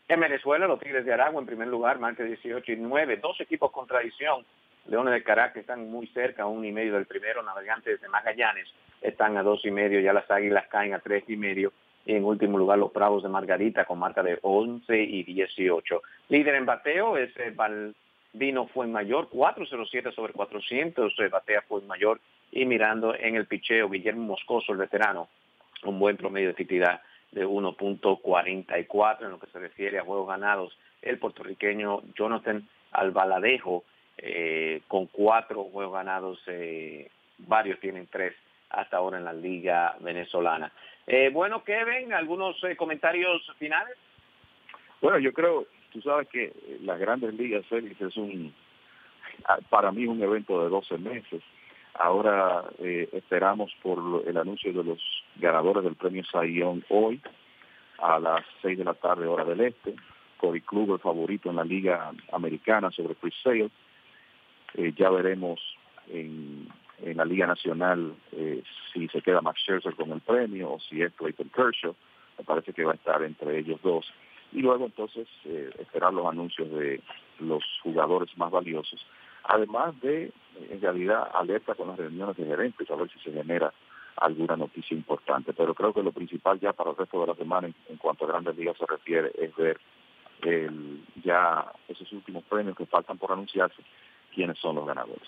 En 0.07 0.19
Venezuela, 0.19 0.67
los 0.67 0.79
Tigres 0.79 1.05
de 1.05 1.13
Aragua 1.13 1.39
en 1.39 1.47
primer 1.47 1.67
lugar, 1.67 1.99
marca 1.99 2.23
18 2.23 2.71
y 2.71 2.75
9, 2.75 3.17
dos 3.17 3.39
equipos 3.39 3.71
con 3.71 3.87
tradición. 3.87 4.45
Leones 4.87 5.13
de 5.13 5.23
Caracas 5.23 5.57
están 5.57 5.89
muy 5.89 6.07
cerca, 6.07 6.43
a 6.43 6.47
un 6.47 6.65
y 6.65 6.71
medio 6.71 6.93
del 6.93 7.05
primero, 7.05 7.41
Navegantes 7.41 8.01
de 8.01 8.09
Magallanes 8.09 8.67
están 9.03 9.37
a 9.37 9.43
dos 9.43 9.63
y 9.65 9.71
medio, 9.71 9.99
ya 9.99 10.13
las 10.13 10.29
Águilas 10.31 10.67
caen 10.69 10.93
a 10.93 10.99
tres 10.99 11.23
y 11.27 11.35
medio, 11.35 11.73
y 12.05 12.15
en 12.15 12.23
último 12.23 12.57
lugar 12.57 12.79
los 12.79 12.91
Bravos 12.91 13.23
de 13.23 13.29
Margarita 13.29 13.85
con 13.85 13.99
marca 13.99 14.23
de 14.23 14.39
11 14.41 14.97
y 14.97 15.23
18. 15.23 16.01
Líder 16.29 16.55
en 16.55 16.65
bateo 16.65 17.17
es 17.17 17.33
Vino 18.33 18.67
fue 18.67 18.87
mayor, 18.87 19.29
407 19.29 20.11
sobre 20.11 20.33
400, 20.33 21.13
batea 21.31 21.61
fue 21.61 21.81
mayor 21.83 22.19
y 22.51 22.65
mirando 22.65 23.15
en 23.15 23.35
el 23.35 23.45
picheo, 23.45 23.89
Guillermo 23.89 24.23
Moscoso, 24.23 24.71
el 24.71 24.79
veterano, 24.79 25.29
un 25.83 25.99
buen 25.99 26.17
promedio 26.17 26.47
de 26.47 26.53
efectividad 26.53 27.01
de 27.31 27.45
1.44 27.45 29.25
en 29.25 29.31
lo 29.31 29.39
que 29.39 29.47
se 29.47 29.59
refiere 29.59 29.99
a 29.99 30.03
juegos 30.03 30.27
ganados. 30.27 30.77
El 31.01 31.19
puertorriqueño 31.19 32.01
Jonathan 32.15 32.67
Albaladejo, 32.91 33.83
eh, 34.17 34.81
con 34.87 35.07
cuatro 35.07 35.65
juegos 35.65 35.93
ganados, 35.93 36.39
eh, 36.47 37.09
varios 37.39 37.79
tienen 37.79 38.07
tres 38.07 38.33
hasta 38.69 38.97
ahora 38.97 39.17
en 39.17 39.25
la 39.25 39.33
liga 39.33 39.95
venezolana. 39.99 40.71
Eh, 41.05 41.29
bueno, 41.31 41.63
Kevin, 41.63 42.13
¿algunos 42.13 42.55
comentarios 42.77 43.51
finales? 43.57 43.95
Bueno, 45.01 45.19
yo 45.19 45.33
creo, 45.33 45.65
tú 45.93 46.01
sabes 46.01 46.27
que 46.27 46.51
las 46.81 46.99
grandes 46.99 47.33
ligas, 47.35 47.65
Félix, 47.67 48.01
es 48.01 48.17
un, 48.17 48.53
para 49.69 49.91
mí 49.91 50.05
un 50.05 50.21
evento 50.21 50.61
de 50.63 50.69
12 50.69 50.97
meses 50.97 51.41
Ahora 51.95 52.65
eh, 52.79 53.07
esperamos 53.13 53.71
por 53.81 54.23
el 54.27 54.37
anuncio 54.37 54.73
de 54.73 54.83
los 54.83 54.99
ganadores 55.35 55.83
del 55.83 55.95
premio 55.95 56.23
Sayón 56.25 56.83
hoy 56.89 57.21
a 57.99 58.19
las 58.19 58.43
6 58.63 58.79
de 58.79 58.83
la 58.83 58.95
tarde 58.95 59.27
hora 59.27 59.45
del 59.45 59.61
este. 59.61 59.95
Cody 60.37 60.61
Kluber 60.61 60.99
favorito 60.99 61.49
en 61.49 61.57
la 61.57 61.63
liga 61.63 62.11
americana 62.31 62.89
sobre 62.91 63.15
Chris 63.15 63.35
Sale. 63.43 63.69
Eh, 64.73 64.91
ya 64.97 65.09
veremos 65.11 65.59
en, 66.09 66.67
la 67.15 67.25
liga 67.25 67.45
nacional 67.45 68.15
eh, 68.31 68.63
si 68.91 69.07
se 69.09 69.21
queda 69.21 69.41
Max 69.41 69.61
Scherzer 69.61 69.93
con 69.93 70.11
el 70.11 70.21
premio 70.21 70.73
o 70.73 70.79
si 70.79 71.01
es 71.01 71.13
Clayton 71.13 71.49
Kershaw. 71.49 71.95
Me 72.39 72.43
parece 72.43 72.73
que 72.73 72.83
va 72.83 72.93
a 72.93 72.95
estar 72.95 73.21
entre 73.21 73.59
ellos 73.59 73.79
dos. 73.83 74.11
Y 74.53 74.61
luego 74.61 74.85
entonces 74.85 75.27
esperar 75.79 76.13
los 76.13 76.25
anuncios 76.25 76.69
de 76.71 77.01
los 77.39 77.63
jugadores 77.81 78.29
más 78.37 78.51
valiosos 78.51 79.05
además 79.43 79.99
de, 80.01 80.31
en 80.69 80.81
realidad, 80.81 81.29
alerta 81.33 81.75
con 81.75 81.89
las 81.89 81.97
reuniones 81.97 82.37
de 82.37 82.45
gerentes, 82.45 82.89
a 82.89 82.95
ver 82.95 83.09
si 83.09 83.19
se 83.19 83.31
genera 83.31 83.73
alguna 84.17 84.55
noticia 84.55 84.95
importante. 84.95 85.53
Pero 85.53 85.73
creo 85.73 85.93
que 85.93 86.03
lo 86.03 86.11
principal 86.11 86.59
ya 86.59 86.73
para 86.73 86.91
el 86.91 86.97
resto 86.97 87.21
de 87.21 87.27
la 87.27 87.35
semana, 87.35 87.69
en, 87.89 87.97
cuanto 87.97 88.25
a 88.25 88.29
grandes 88.29 88.55
ligas 88.55 88.77
se 88.77 88.85
refiere, 88.85 89.31
es 89.37 89.55
ver 89.55 89.79
ya 91.23 91.71
esos 91.87 92.11
últimos 92.11 92.43
premios 92.43 92.75
que 92.75 92.85
faltan 92.85 93.17
por 93.17 93.31
anunciarse, 93.31 93.81
quiénes 94.35 94.57
son 94.57 94.75
los 94.75 94.85
ganadores. 94.85 95.27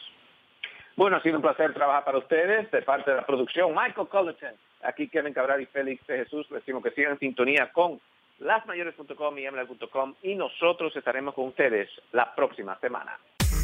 Bueno, 0.98 1.16
ha 1.16 1.22
sido 1.22 1.38
un 1.38 1.42
placer 1.42 1.74
trabajar 1.74 2.04
para 2.04 2.18
ustedes 2.18 2.70
de 2.70 2.82
parte 2.82 3.12
de 3.12 3.18
la 3.18 3.26
producción. 3.26 3.74
Michael 3.74 4.08
Cullerton, 4.08 4.56
aquí 4.84 5.08
Kevin 5.08 5.34
Cabral 5.34 5.62
y 5.62 5.68
Félix 5.68 6.06
de 6.08 6.18
Jesús, 6.18 6.46
les 6.52 6.62
decimos 6.62 6.84
que 6.84 6.92
sigan 6.92 7.14
en 7.14 7.20
sintonía 7.20 7.72
con 7.72 8.02
lasmayores.com 8.40 9.38
y 9.38 9.48
ml.com 9.48 10.16
y 10.24 10.36
nosotros 10.36 10.96
estaremos 10.96 11.34
con 11.34 11.48
ustedes 11.48 11.90
la 12.12 12.34
próxima 12.36 12.78
semana. 12.80 13.18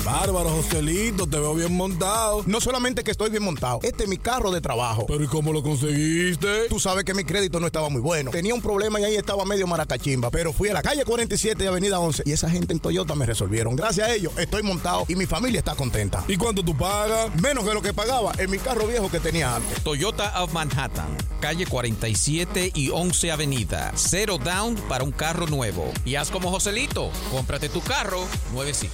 Bárbaro, 0.03 0.49
Joselito, 0.49 1.27
te 1.27 1.37
veo 1.39 1.53
bien 1.53 1.75
montado. 1.75 2.43
No 2.47 2.59
solamente 2.59 3.03
que 3.03 3.11
estoy 3.11 3.29
bien 3.29 3.43
montado, 3.43 3.79
este 3.83 4.03
es 4.03 4.09
mi 4.09 4.17
carro 4.17 4.49
de 4.49 4.59
trabajo. 4.59 5.05
Pero 5.07 5.23
¿y 5.23 5.27
cómo 5.27 5.53
lo 5.53 5.61
conseguiste? 5.61 6.67
Tú 6.69 6.79
sabes 6.79 7.03
que 7.03 7.13
mi 7.13 7.23
crédito 7.23 7.59
no 7.59 7.67
estaba 7.67 7.89
muy 7.89 8.01
bueno. 8.01 8.31
Tenía 8.31 8.55
un 8.55 8.61
problema 8.61 8.99
y 8.99 9.03
ahí 9.03 9.15
estaba 9.15 9.45
medio 9.45 9.67
maracachimba. 9.67 10.31
Pero 10.31 10.53
fui 10.53 10.69
a 10.69 10.73
la 10.73 10.81
calle 10.81 11.05
47 11.05 11.63
y 11.63 11.67
Avenida 11.67 11.99
11 11.99 12.23
y 12.25 12.31
esa 12.31 12.49
gente 12.49 12.73
en 12.73 12.79
Toyota 12.79 13.13
me 13.15 13.25
resolvieron. 13.25 13.75
Gracias 13.75 14.07
a 14.07 14.13
ellos 14.13 14.33
estoy 14.37 14.63
montado 14.63 15.05
y 15.07 15.15
mi 15.15 15.25
familia 15.27 15.59
está 15.59 15.75
contenta. 15.75 16.23
¿Y 16.27 16.37
cuánto 16.37 16.63
tú 16.63 16.75
pagas? 16.75 17.33
Menos 17.41 17.65
de 17.65 17.73
lo 17.73 17.81
que 17.81 17.93
pagaba 17.93 18.31
en 18.37 18.49
mi 18.49 18.57
carro 18.57 18.87
viejo 18.87 19.11
que 19.11 19.19
tenía 19.19 19.55
antes. 19.55 19.83
Toyota 19.83 20.41
of 20.43 20.51
Manhattan, 20.53 21.15
calle 21.39 21.67
47 21.67 22.71
y 22.73 22.89
11 22.89 23.31
Avenida. 23.31 23.91
Cero 23.95 24.39
down 24.43 24.75
para 24.89 25.03
un 25.03 25.11
carro 25.11 25.45
nuevo. 25.45 25.91
Y 26.05 26.15
haz 26.15 26.31
como 26.31 26.49
Joselito, 26.49 27.11
cómprate 27.29 27.69
tu 27.69 27.81
carro 27.81 28.23
nuevecito. 28.51 28.93